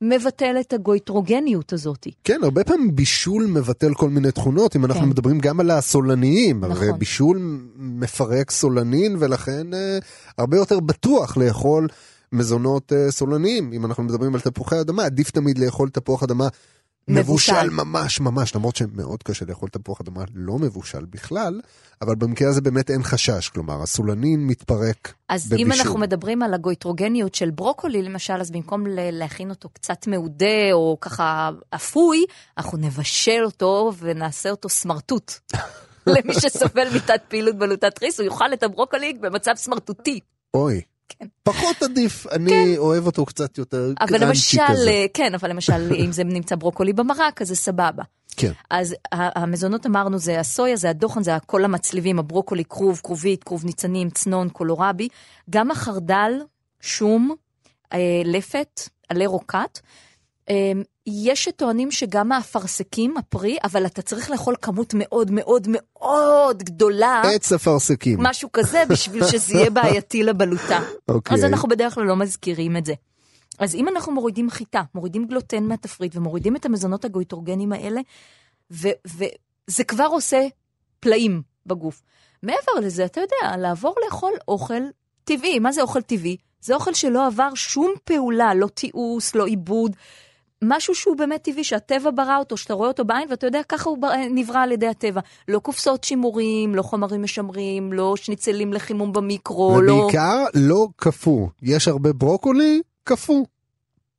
[0.00, 2.06] מבטל את הגויטרוגניות הזאת.
[2.24, 5.08] כן, הרבה פעמים בישול מבטל כל מיני תכונות, אם אנחנו כן.
[5.08, 6.98] מדברים גם על הסולניים, הרי נכון.
[6.98, 9.98] בישול מפרק סולנין, ולכן אה,
[10.38, 11.88] הרבה יותר בטוח לאכול
[12.32, 13.72] מזונות אה, סולניים.
[13.72, 16.48] אם אנחנו מדברים על תפוחי אדמה, עדיף תמיד לאכול תפוח אדמה
[17.08, 17.70] מבושל מבושל.
[17.70, 21.60] ממש ממש, למרות שמאוד קשה לאכול תפוח אדמה לא מבושל בכלל,
[22.02, 25.66] אבל במקרה הזה באמת אין חשש, כלומר הסולנין מתפרק אז בבישול.
[25.66, 30.96] אם אנחנו מדברים על הגויטרוגניות של ברוקולי, למשל, אז במקום להכין אותו קצת מעודה או
[31.00, 32.24] ככה אפוי,
[32.58, 35.32] אנחנו נבשל אותו ונעשה אותו סמרטוט.
[36.06, 40.20] למי שסובל מתת פעילות בלוטת ריס, הוא יאכל את הברוקולי במצב סמרטוטי.
[40.54, 40.80] אוי.
[41.08, 41.26] כן.
[41.42, 44.90] פחות עדיף, אני אוהב אותו קצת יותר אבל למשל, כזה.
[44.90, 48.02] אה, כן, אבל למשל, אם זה נמצא ברוקולי במרק, אז זה סבבה.
[48.36, 48.52] כן.
[48.70, 54.10] אז המזונות אמרנו, זה הסויה, זה הדוחן, זה כל המצליבים, הברוקולי, כרוב, כרובית, כרוב ניצנים,
[54.10, 55.08] צנון, קולורבי.
[55.50, 56.32] גם החרדל,
[56.80, 57.34] שום,
[57.92, 59.80] אה, לפת, עלי רוקט.
[61.10, 67.52] יש שטוענים שגם האפרסקים, הפרי, אבל אתה צריך לאכול כמות מאוד מאוד מאוד גדולה, עץ
[67.52, 68.18] אפרסקים.
[68.22, 70.80] משהו כזה, בשביל שזה יהיה בעייתי לבלוטה.
[71.08, 71.36] אוקיי.
[71.36, 72.94] אז אנחנו בדרך כלל לא מזכירים את זה.
[73.58, 78.00] אז אם אנחנו מורידים חיטה, מורידים גלוטן מהתפריט ומורידים את המזונות הגויטרוגנים האלה,
[78.70, 80.46] וזה כבר עושה
[81.00, 82.02] פלאים בגוף.
[82.42, 84.82] מעבר לזה, אתה יודע, לעבור לאכול אוכל
[85.24, 85.58] טבעי.
[85.58, 86.36] מה זה אוכל טבעי?
[86.60, 89.96] זה אוכל שלא עבר שום פעולה, לא תיעוש, לא עיבוד.
[90.64, 93.98] משהו שהוא באמת טבעי, שהטבע ברא אותו, שאתה רואה אותו בעין, ואתה יודע, ככה הוא
[93.98, 95.20] בר- נברא על ידי הטבע.
[95.48, 99.92] לא קופסאות שימורים, לא חומרים משמרים, לא שניצלים לחימום במיקרו, לא...
[99.92, 101.48] ובעיקר לא קפוא.
[101.62, 103.44] יש הרבה ברוקולי, קפוא.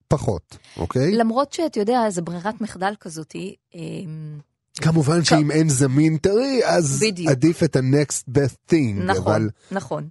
[0.07, 1.11] פחות, אוקיי?
[1.11, 3.35] למרות שאתה יודע, זו ברירת מחדל כזאת,
[3.75, 4.39] אמ,
[4.81, 7.29] כמובן שאם אין זמין טרי, אז בדיוק.
[7.31, 9.03] עדיף את ה-next best thing.
[9.05, 10.07] נכון, אבל נכון,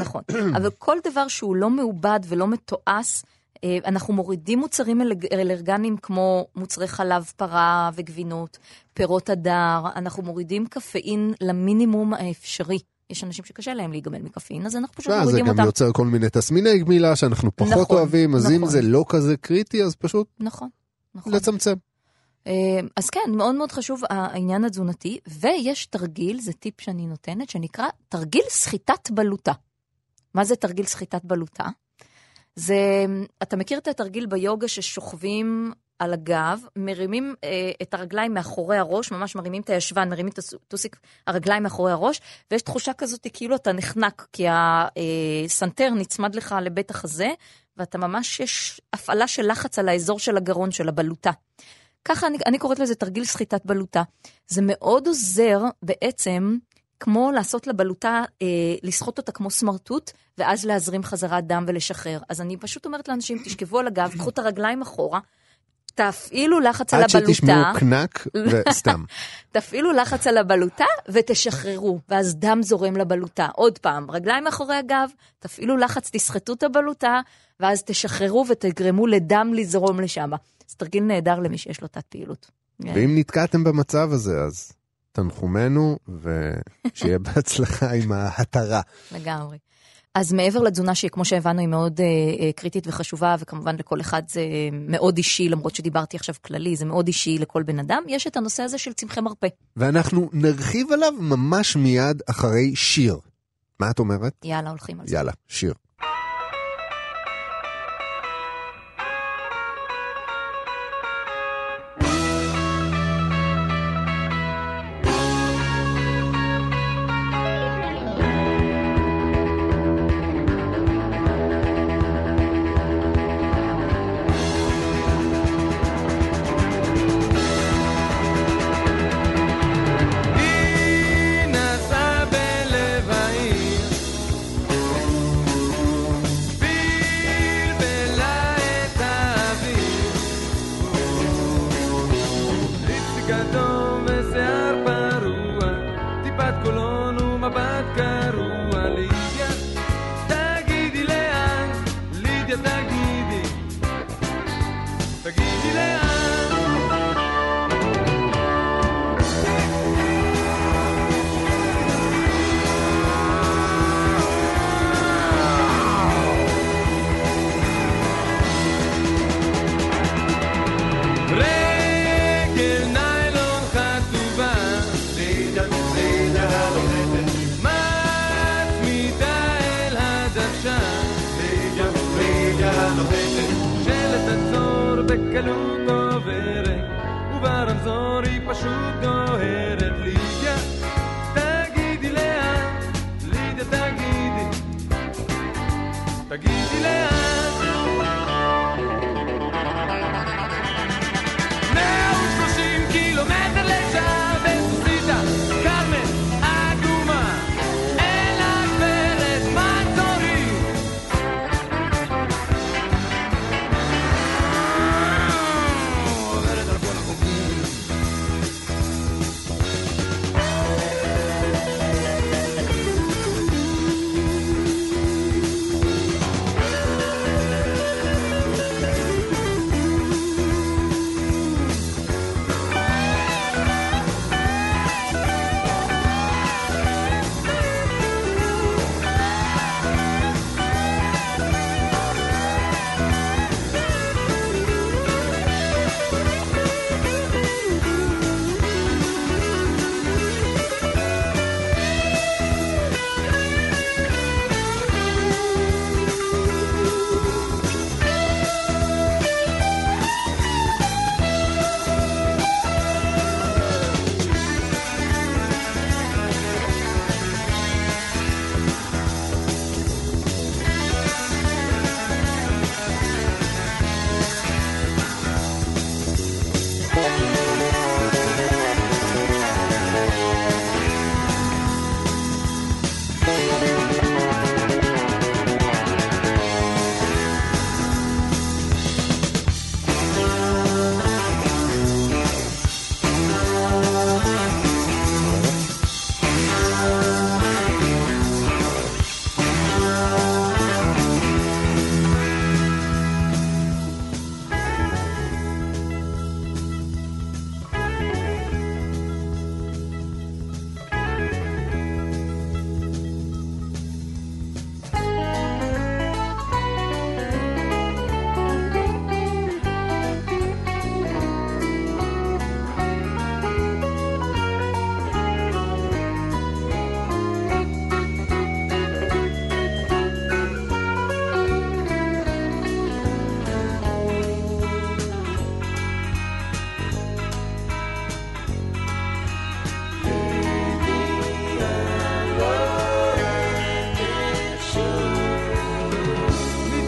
[0.00, 0.22] נכון.
[0.56, 3.28] אבל כל דבר שהוא לא מעובד ולא מתועש, אה,
[3.84, 8.58] אנחנו מורידים מוצרים אלרגניים כמו מוצרי חלב פרה וגבינות,
[8.94, 12.78] פירות הדר, אנחנו מורידים קפאין למינימום האפשרי.
[13.10, 15.64] יש אנשים שקשה להם להיגמל מקפאין, אז אנחנו פשוט תשמע, זה מורידים גם אותם.
[15.64, 18.68] יוצר כל מיני תסמיני גמילה שאנחנו פחות נכון, אוהבים, אז אם נכון.
[18.68, 20.68] זה לא כזה קריטי, אז פשוט נכון,
[21.14, 21.32] נכון.
[21.32, 21.74] לצמצם.
[22.46, 27.86] אה, אז כן, מאוד מאוד חשוב העניין התזונתי, ויש תרגיל, זה טיפ שאני נותנת, שנקרא
[28.08, 29.52] תרגיל סחיטת בלוטה.
[30.34, 31.64] מה זה תרגיל סחיטת בלוטה?
[32.56, 33.04] זה,
[33.42, 39.34] אתה מכיר את התרגיל ביוגה ששוכבים על הגב, מרימים אה, את הרגליים מאחורי הראש, ממש
[39.34, 40.96] מרימים את הישבן, מרימים את הטוסיק
[41.26, 44.46] הרגליים מאחורי הראש, ויש תחושה כזאת כאילו אתה נחנק, כי
[45.44, 47.28] הסנטר נצמד לך לבית החזה,
[47.76, 51.30] ואתה ממש, יש הפעלה של לחץ על האזור של הגרון של הבלוטה.
[52.04, 54.02] ככה אני, אני קוראת לזה תרגיל סחיטת בלוטה.
[54.48, 56.56] זה מאוד עוזר בעצם,
[57.00, 58.46] כמו לעשות לבלוטה, אה,
[58.82, 62.18] לסחוט אותה כמו סמרטוט, ואז להזרים חזרת דם ולשחרר.
[62.28, 65.20] אז אני פשוט אומרת לאנשים, תשכבו על הגב, קחו את הרגליים אחורה,
[65.96, 67.34] תפעילו לחץ על עד הבלוטה.
[67.34, 68.26] שתשמעו קנק
[68.68, 69.04] וסתם.
[69.52, 73.48] תפעילו לחץ על הבלוטה ותשחררו, ואז דם זורם לבלוטה.
[73.54, 77.20] עוד פעם, רגליים מאחורי הגב, תפעילו לחץ, תסחטו את הבלוטה,
[77.60, 80.30] ואז תשחררו ותגרמו לדם לזרום לשם.
[80.68, 82.50] זה תרגיל נהדר למי שיש לו תת פעילות.
[82.80, 84.72] ואם נתקעתם במצב הזה, אז
[85.16, 88.80] תנחומנו, ושיהיה בהצלחה עם ההתרה.
[89.12, 89.58] לגמרי.
[90.14, 92.06] אז מעבר לתזונה שהיא, כמו שהבנו, היא מאוד אה,
[92.40, 94.40] אה, קריטית וחשובה, וכמובן לכל אחד זה
[94.72, 98.62] מאוד אישי, למרות שדיברתי עכשיו כללי, זה מאוד אישי לכל בן אדם, יש את הנושא
[98.62, 99.46] הזה של צמחי מרפא.
[99.76, 103.18] ואנחנו נרחיב עליו ממש מיד אחרי שיר.
[103.80, 104.32] מה את אומרת?
[104.44, 105.16] יאללה, הולכים על זה.
[105.16, 105.74] יאללה, שיר.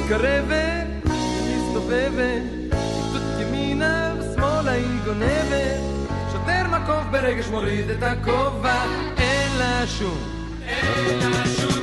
[0.08, 1.10] מתקרבת,
[1.44, 5.80] מסתובבת, שיטוט ימינה ושמאלה היא גונבת,
[6.32, 8.84] שוטר מקוף ברגש מוריד את הכובע,
[9.18, 10.18] אין לה שום,
[10.68, 11.77] אין לה שום.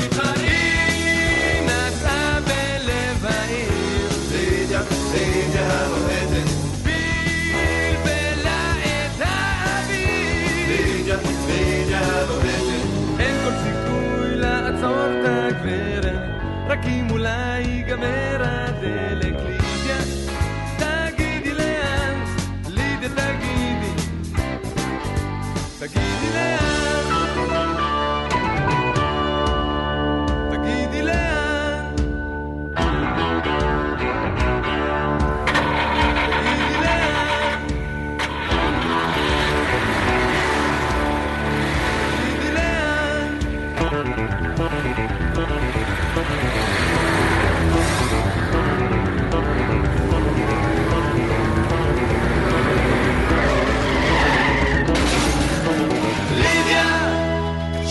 [18.03, 18.64] אולי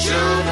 [0.04, 0.43] שוב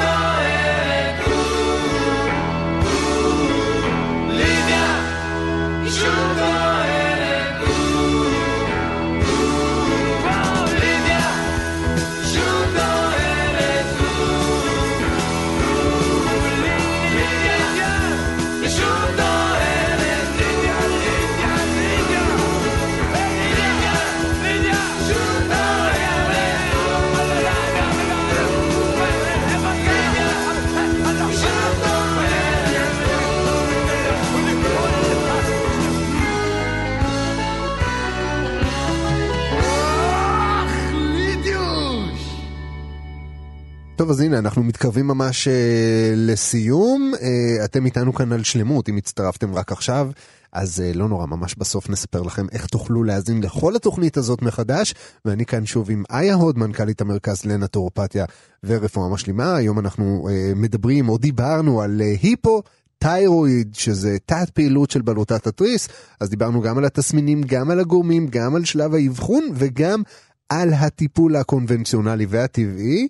[44.03, 47.11] טוב, אז הנה, אנחנו מתקרבים ממש אה, לסיום.
[47.21, 50.09] אה, אתם איתנו כאן על שלמות, אם הצטרפתם רק עכשיו,
[50.51, 54.93] אז אה, לא נורא, ממש בסוף נספר לכם איך תוכלו להאזין לכל התוכנית הזאת מחדש.
[55.25, 58.25] ואני כאן שוב עם איה הוד, מנכ"לית המרכז לנטורופתיה
[58.63, 59.55] ורפואה משלימה.
[59.55, 62.61] היום אנחנו אה, מדברים, או דיברנו על אה, היפו.
[62.97, 65.89] תיירואיד, שזה תת פעילות של בלוטת התריס,
[66.19, 70.01] אז דיברנו גם על התסמינים, גם על הגורמים, גם על שלב האבחון וגם
[70.49, 73.07] על הטיפול הקונבנציונלי והטבעי.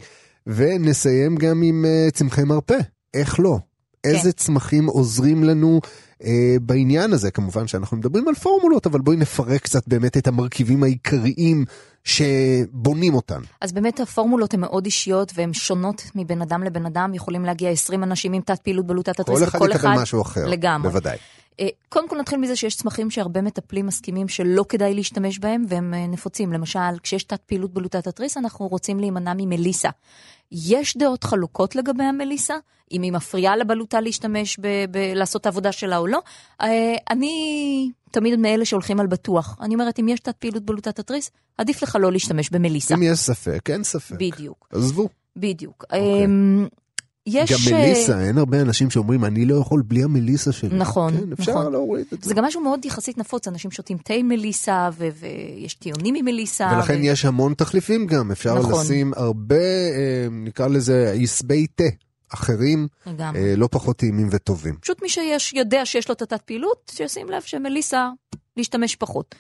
[0.48, 2.78] ונסיים גם עם uh, צמחי מרפא,
[3.14, 3.58] איך לא?
[4.04, 4.10] כן.
[4.10, 5.80] איזה צמחים עוזרים לנו
[6.22, 6.26] uh,
[6.62, 7.32] בעניין הזה?
[7.32, 11.66] כמובן שאנחנו מדברים על פורמולות, אבל בואי נפרק קצת באמת את המרכיבים העיקריים
[12.04, 13.41] שבונים אותן.
[13.62, 18.04] אז באמת הפורמולות הן מאוד אישיות והן שונות מבין אדם לבן אדם, יכולים להגיע 20
[18.04, 20.89] אנשים עם תת פעילות בלוטת התריס, כל אחד יקבל משהו אחר, לגמרי.
[20.89, 21.18] בוודאי.
[21.60, 25.93] אה, קודם כל נתחיל מזה שיש צמחים שהרבה מטפלים מסכימים שלא כדאי להשתמש בהם והם
[25.93, 26.54] אה, נפוצים.
[26.54, 29.89] למשל, כשיש תת פעילות בלוטת התריס, אנחנו רוצים להימנע ממליסה.
[30.51, 32.56] יש דעות חלוקות לגבי המליסה,
[32.91, 36.20] אם היא מפריעה לבלוטה להשתמש, ב- ב- לעשות את העבודה שלה או לא.
[36.62, 39.58] אה, אני תמיד מאלה שהולכים על בטוח.
[39.62, 42.95] אני אומרת, אם יש תת פעילות בלוטת התריס, עדיף לך לא להשתמש במליסה.
[42.95, 44.16] אם יש ספק, אין ספק.
[44.20, 45.10] בדיוק, עזבו.
[45.36, 45.84] בדיוק.
[45.84, 46.26] אוקיי.
[47.28, 47.51] יש...
[47.51, 50.78] גם אה, מליסה, אין הרבה אנשים שאומרים, אני לא יכול בלי המליסה שלי.
[50.78, 51.71] נכון, כן, אפשר נכון.
[51.71, 52.28] להוריד את זה.
[52.30, 56.71] זה גם משהו מאוד יחסית נפוץ, אנשים שותים תה מליסה, ו- ויש טיעונים עם מליסה.
[56.76, 58.82] ולכן ו- יש המון תחליפים גם, אפשר נכון.
[58.82, 61.84] לשים הרבה, אה, נקרא לזה, עשבי תה
[62.34, 62.88] אחרים.
[63.19, 64.76] אה, לא פחות טעימים וטובים.
[64.82, 68.09] פשוט מי שיש, יודע שיש לו את התת פעילות, שישים לב שמליסה,
[68.57, 69.36] להשתמש פחות.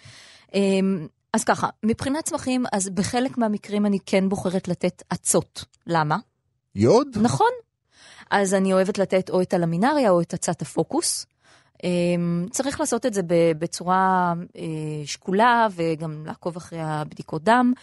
[0.53, 5.65] אמ, אז ככה, מבחינת צמחים, אז בחלק מהמקרים אני כן בוחרת לתת עצות.
[5.87, 6.17] למה?
[6.75, 7.07] יוד?
[7.21, 7.47] נכון.
[8.33, 11.25] אז אני אוהבת לתת או את הלמינריה או את עצת הפוקוס.
[11.83, 13.21] אמ, צריך לעשות את זה
[13.59, 14.63] בצורה אה,
[15.05, 17.73] שקולה וגם לעקוב אחרי הבדיקות דם.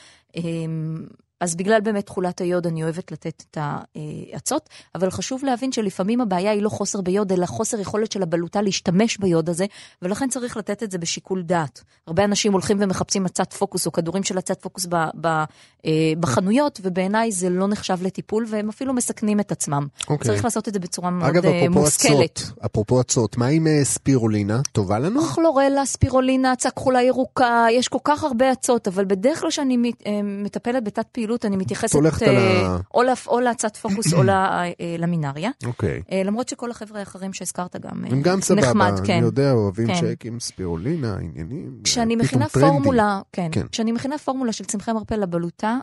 [1.41, 6.51] אז בגלל באמת תכולת היוד אני אוהבת לתת את העצות, אבל חשוב להבין שלפעמים הבעיה
[6.51, 9.67] היא לא חוסר ביוד, אלא חוסר יכולת של הבלוטה להשתמש ביוד הזה,
[10.03, 11.83] ולכן צריך לתת את זה בשיקול דעת.
[12.07, 15.45] הרבה אנשים הולכים ומחפשים עצת פוקוס או כדורים של עצת פוקוס ב, ב, אה,
[16.21, 19.87] בחנויות, ובעיניי זה לא נחשב לטיפול, והם אפילו מסכנים את עצמם.
[20.09, 20.27] אוקיי.
[20.27, 22.39] צריך לעשות את זה בצורה מאוד אגב, אה, מושכלת.
[22.39, 24.61] עצות, אפרופו עצות, מה עם אה, ספירולינה?
[24.73, 25.23] טובה לנו?
[25.23, 30.03] כלורלה, ספירולינה, עצה כחולה ירוקה, יש כל כך הרבה עצות, אבל בדרך כלל כשאני מת-
[30.25, 34.23] מטפלת בתת פעילות, אני מתייחסת אה, ה- או לה- או להצת פוקוס או.
[35.67, 36.03] אוקיי.
[36.13, 39.13] אה, למרות שכל החבר'ה האחרים שהזכרת גם אה, הם גם סבבה, נחמד, כן.
[39.13, 39.95] אני יודע, אוהבים כן.
[39.95, 41.79] שייק עם ספירולינה, עניינים.
[41.85, 42.49] כשאני מכינה.
[42.49, 43.67] פורמולה, כן, כן.
[43.73, 45.79] כשאני מכינה פורמולה של צמחי מרפא לבלוטה,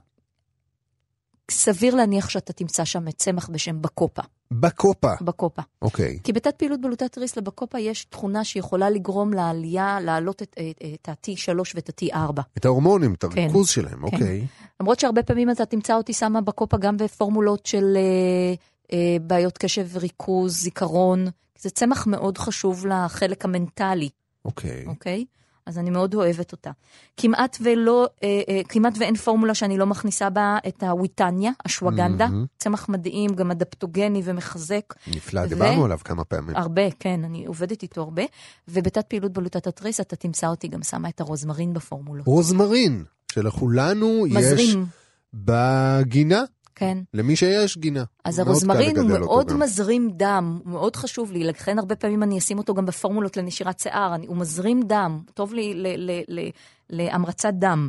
[1.51, 4.21] סביר להניח שאתה תמצא שם צמח בשם בקופה,
[4.51, 5.61] בקופה, בקופה.
[5.81, 6.19] אוקיי.
[6.23, 11.09] כי בתת פעילות בלוטת תריס לבקופה יש תכונה שיכולה לגרום לעלייה, להעלות את, את, את
[11.09, 12.41] ה-T3 ואת ה-T4.
[12.57, 13.41] את ההורמונים, את כן.
[13.41, 14.47] הריכוז שלהם, אוקיי.
[14.79, 18.53] למרות שהרבה פעמים אתה תמצא אותי שמה בקופה גם בפורמולות של אה,
[18.93, 21.25] אה, בעיות קשב, ריכוז, זיכרון.
[21.59, 24.09] זה צמח מאוד חשוב לחלק המנטלי,
[24.45, 24.85] אוקיי.
[24.87, 25.25] אוקיי?
[25.67, 26.71] אז אני מאוד אוהבת אותה.
[27.17, 32.89] כמעט ולא, אה, אה, כמעט ואין פורמולה שאני לא מכניסה בה את הוויטניה, אשווגנדה, צמח
[32.89, 34.93] מדהים, גם אדפטוגני ומחזק.
[35.07, 36.55] נפלא, ו- דיברנו עליו כמה פעמים.
[36.55, 38.23] הרבה, כן, אני עובדת איתו הרבה.
[38.67, 42.27] ובתת פעילות בלוטת התריס, אתה תמצא אותי גם שמה את הרוזמרין בפורמולות.
[42.27, 44.85] רוזמרין, שלכולנו יש מזרים,
[45.33, 46.43] בגינה,
[46.77, 46.97] כן.
[47.13, 48.03] למי שיש גינה.
[48.25, 49.59] אז הרוזמרין הוא מאוד גם.
[49.59, 53.79] מזרים דם, הוא מאוד חשוב לי, לכן הרבה פעמים אני אשים אותו גם בפורמולות לנשירת
[53.79, 56.49] שיער, אני, הוא מזרים דם, טוב לי ל- ל- ל-
[56.89, 57.87] להמרצת דם.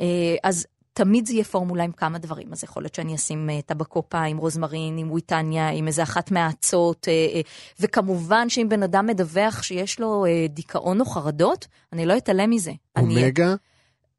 [0.00, 0.06] אה,
[0.44, 4.20] אז תמיד זה יהיה פורמולה עם כמה דברים, אז יכול להיות שאני אשים אה, טבקופה
[4.22, 7.40] עם רוזמרין, עם וויטניה, עם איזה אחת מהאצות, אה,
[7.80, 12.72] וכמובן שאם בן אדם מדווח שיש לו דיכאון או חרדות, אני לא אתעלם מזה.
[12.96, 13.14] אני-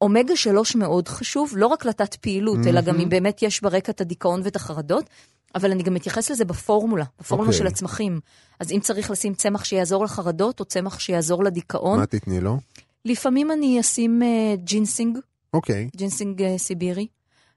[0.02, 3.92] אומגה, אומגה 3 מאוד חשוב, לא רק לתת פעילות, אלא גם אם באמת יש ברקע
[3.92, 5.10] את הדיכאון ואת החרדות,
[5.56, 7.60] אבל אני גם מתייחס לזה בפורמולה, בפורמולה אוקיי.
[7.60, 8.20] של הצמחים.
[8.60, 12.58] אז אם צריך לשים צמח שיעזור לחרדות, או צמח שיעזור לדיכאון, מה תתני לו?
[13.06, 15.18] לפעמים אני אשים אה, ג'ינסינג,
[15.54, 17.08] אוקיי, ג'ינסינג אה, סיבירי.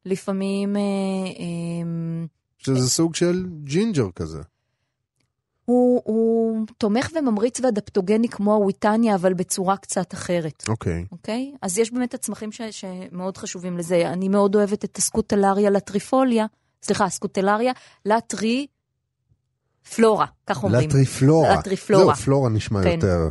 [0.07, 2.27] לפעמים אה, אה,
[2.59, 4.43] שזה סוג של ג'ינג'ר כזה.
[5.71, 10.65] הוא, הוא תומך וממריץ ואדפטוגני כמו הוויטניה, אבל בצורה קצת אחרת.
[10.69, 11.05] אוקיי.
[11.13, 11.53] אוקיי?
[11.63, 14.09] אז יש באמת הצמחים ש, שמאוד חשובים לזה.
[14.09, 16.47] אני מאוד אוהבת את ה Scutellaria laterifolia,
[16.83, 17.73] סליחה, ה
[18.07, 18.67] Scutellaria
[19.97, 20.89] lateriflora, כך אומרים.
[20.89, 21.55] lateriflora.
[21.55, 22.15] lateriflora.
[22.15, 22.91] זהו, פלורה נשמע כן.
[22.91, 23.29] יותר.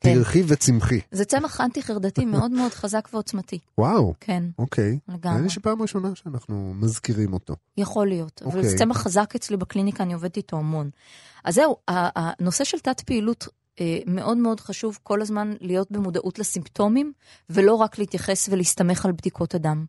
[0.00, 1.00] פרחי וצמחי.
[1.10, 3.58] זה צמח אנטי-חרדתי מאוד מאוד חזק ועוצמתי.
[3.78, 4.98] וואו, כן, אוקיי.
[5.08, 5.30] לגמרי.
[5.30, 7.54] נראה לי שפעם ראשונה שאנחנו מזכירים אותו.
[7.76, 8.42] יכול להיות.
[8.44, 8.70] אבל אוקיי.
[8.70, 10.90] זה צמח חזק אצלי בקליניקה, אני עובדת איתו המון.
[11.44, 13.48] אז זהו, הנושא של תת פעילות
[13.80, 17.12] אה, מאוד מאוד חשוב כל הזמן להיות במודעות לסימפטומים,
[17.50, 19.84] ולא רק להתייחס ולהסתמך על בדיקות הדם.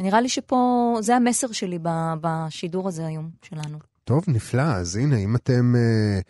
[0.00, 1.78] ונראה לי שפה, זה המסר שלי
[2.20, 3.78] בשידור הזה היום שלנו.
[4.04, 4.62] טוב, נפלא.
[4.62, 6.20] אז הנה, אם אתם אה,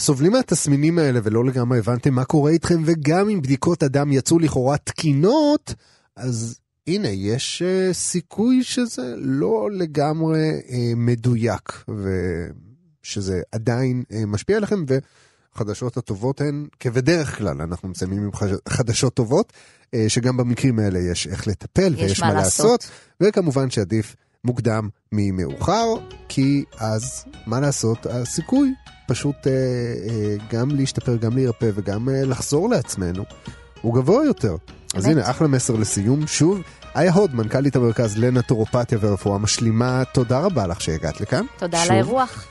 [0.00, 4.76] סובלים מהתסמינים האלה ולא לגמרי הבנתם מה קורה איתכם, וגם אם בדיקות הדם יצאו לכאורה
[4.78, 5.74] תקינות,
[6.16, 11.84] אז הנה, יש אה, סיכוי שזה לא לגמרי אה, מדויק,
[13.02, 18.30] ושזה עדיין אה, משפיע עליכם, והחדשות הטובות הן, כבדרך כלל, אנחנו מסיימים עם
[18.68, 19.52] חדשות טובות,
[20.08, 22.66] שגם במקרים האלה יש איך לטפל יש ויש מה מה לעשות.
[22.66, 22.90] לעשות,
[23.22, 25.84] וכמובן שעדיף מוקדם ממאוחר,
[26.28, 28.74] כי אז, מה לעשות, הסיכוי
[29.08, 33.24] פשוט אה, אה, גם להשתפר, גם להירפא וגם אה, לחזור לעצמנו,
[33.82, 34.56] הוא גבוה יותר.
[34.94, 35.06] אז.
[35.06, 36.26] הנה, אחלה מסר לסיום.
[36.26, 36.60] שוב,
[36.96, 41.44] איה הוד, מנכ"לית המרכז לנטורופתיה ורפואה משלימה, תודה רבה לך שהגעת לכאן.
[41.58, 42.46] תודה על האירוח.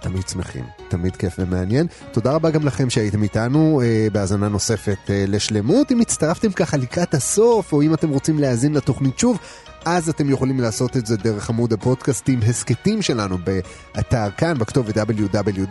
[0.00, 1.86] תמיד שמחים, תמיד כיף ומעניין.
[2.12, 5.92] תודה רבה גם לכם שהייתם איתנו אה, בהאזנה נוספת אה, לשלמות.
[5.92, 9.38] אם הצטרפתם ככה לקראת הסוף, או אם אתם רוצים להאזין לתוכנית שוב,
[9.84, 15.70] אז אתם יכולים לעשות את זה דרך עמוד הפודקאסטים הסכתים שלנו באתר כאן, בכתובת www.kan.org.il.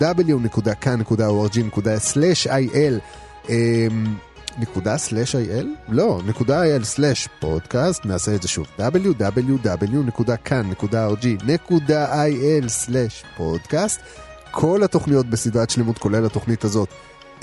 [3.50, 3.88] אה,
[4.58, 5.76] נקודה סלש איי-אל?
[5.90, 9.88] לא, נקודה איי-אל סלש פודקאסט, נעשה את זה שוב, www.kan.org.il
[12.68, 14.02] סלש פודקאסט.
[14.52, 16.90] כל התוכניות בסדרת שלמות, כולל התוכנית הזאת,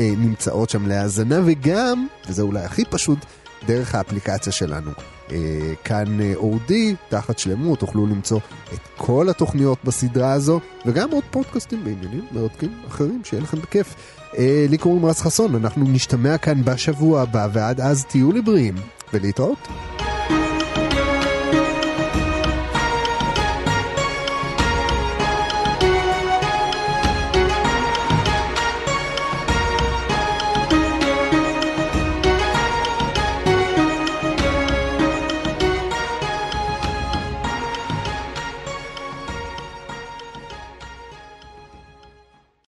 [0.00, 3.18] אה, נמצאות שם להאזנה, וגם, וזה אולי הכי פשוט,
[3.66, 4.90] דרך האפליקציה שלנו.
[5.32, 5.36] אה,
[5.84, 8.40] כאן אה, אודי, תחת שלמות, תוכלו למצוא
[8.74, 13.94] את כל התוכניות בסדרה הזו, וגם עוד פודקאסטים בעניינים מרתקים אחרים, שיהיה לכם בכיף.
[14.38, 18.74] אה, לי קוראים רז חסון, אנחנו נשתמע כאן בשבוע הבא, ועד אז תהיו לי בריאים,
[19.12, 19.68] ולהתראות.